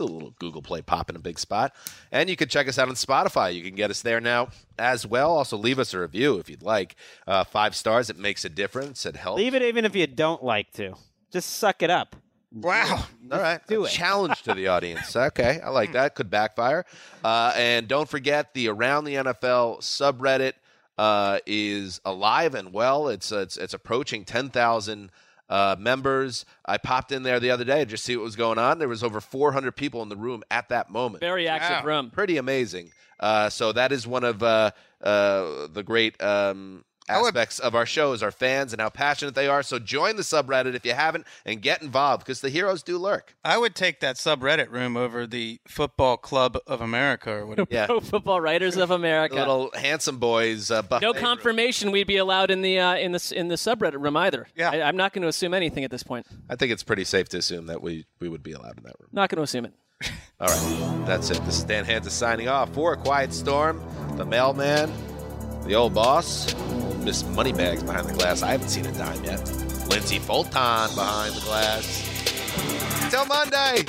[0.00, 1.74] A little Google Play pop in a big spot.
[2.10, 3.54] And you can check us out on Spotify.
[3.54, 4.48] You can get us there now
[4.78, 5.30] as well.
[5.30, 6.96] Also, leave us a review if you'd like.
[7.26, 9.06] Uh, five stars, it makes a difference.
[9.06, 9.38] It helps.
[9.38, 10.94] Leave it even if you don't like to.
[11.30, 12.16] Just suck it up.
[12.52, 13.04] Wow.
[13.30, 13.60] All right.
[13.68, 13.90] do A it.
[13.90, 15.14] Challenge to the audience.
[15.14, 15.60] Okay.
[15.60, 16.14] I like that.
[16.14, 16.84] Could backfire.
[17.22, 20.54] Uh, and don't forget the Around the NFL subreddit
[20.98, 23.08] uh, is alive and well.
[23.08, 25.10] It's it's, it's approaching 10,000
[25.50, 26.46] uh, members.
[26.64, 28.78] I popped in there the other day to just see what was going on.
[28.78, 31.20] There was over 400 people in the room at that moment.
[31.20, 31.96] Very active Wow.
[31.96, 32.10] room.
[32.10, 32.90] Pretty amazing.
[33.18, 34.70] Uh, so that is one of uh,
[35.02, 38.88] uh, the great um, I would- aspects of our show is our fans and how
[38.88, 39.62] passionate they are.
[39.62, 43.34] So join the subreddit if you haven't and get involved because the heroes do lurk.
[43.44, 47.68] I would take that subreddit room over the Football Club of America or whatever.
[47.70, 47.86] Yeah.
[47.86, 49.34] Pro Football Writers of America.
[49.34, 50.70] little handsome boys.
[50.70, 51.22] Uh, buffet no room.
[51.22, 54.46] confirmation we'd be allowed in the uh, in the in the subreddit room either.
[54.54, 54.70] Yeah.
[54.70, 56.26] I, I'm not going to assume anything at this point.
[56.48, 58.94] I think it's pretty safe to assume that we, we would be allowed in that
[59.00, 59.08] room.
[59.12, 59.72] Not going to assume it.
[60.40, 61.44] All right, that's it.
[61.44, 63.82] This is Dan Hanzus signing off for a quiet storm.
[64.16, 64.90] The mailman,
[65.70, 66.52] the old boss,
[67.04, 68.42] Miss Moneybags behind the glass.
[68.42, 69.38] I haven't seen a dime yet.
[69.88, 73.08] Lindsey Fulton behind the glass.
[73.08, 73.84] Till Monday.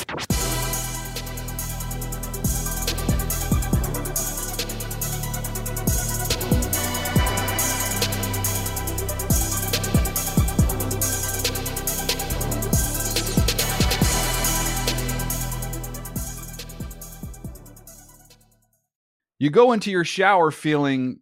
[19.40, 21.22] You go into your shower feeling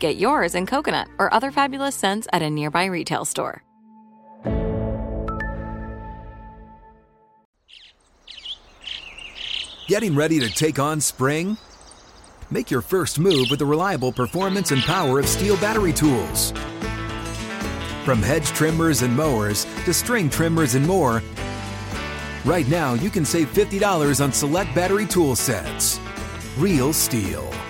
[0.00, 3.62] Get yours in coconut or other fabulous scents at a nearby retail store.
[9.86, 11.58] Getting ready to take on spring?
[12.50, 16.52] Make your first move with the reliable performance and power of STIHL battery tools.
[18.04, 21.22] From hedge trimmers and mowers to string trimmers and more,
[22.46, 26.00] right now you can save $50 on select battery tool sets.
[26.56, 27.69] Real STIHL.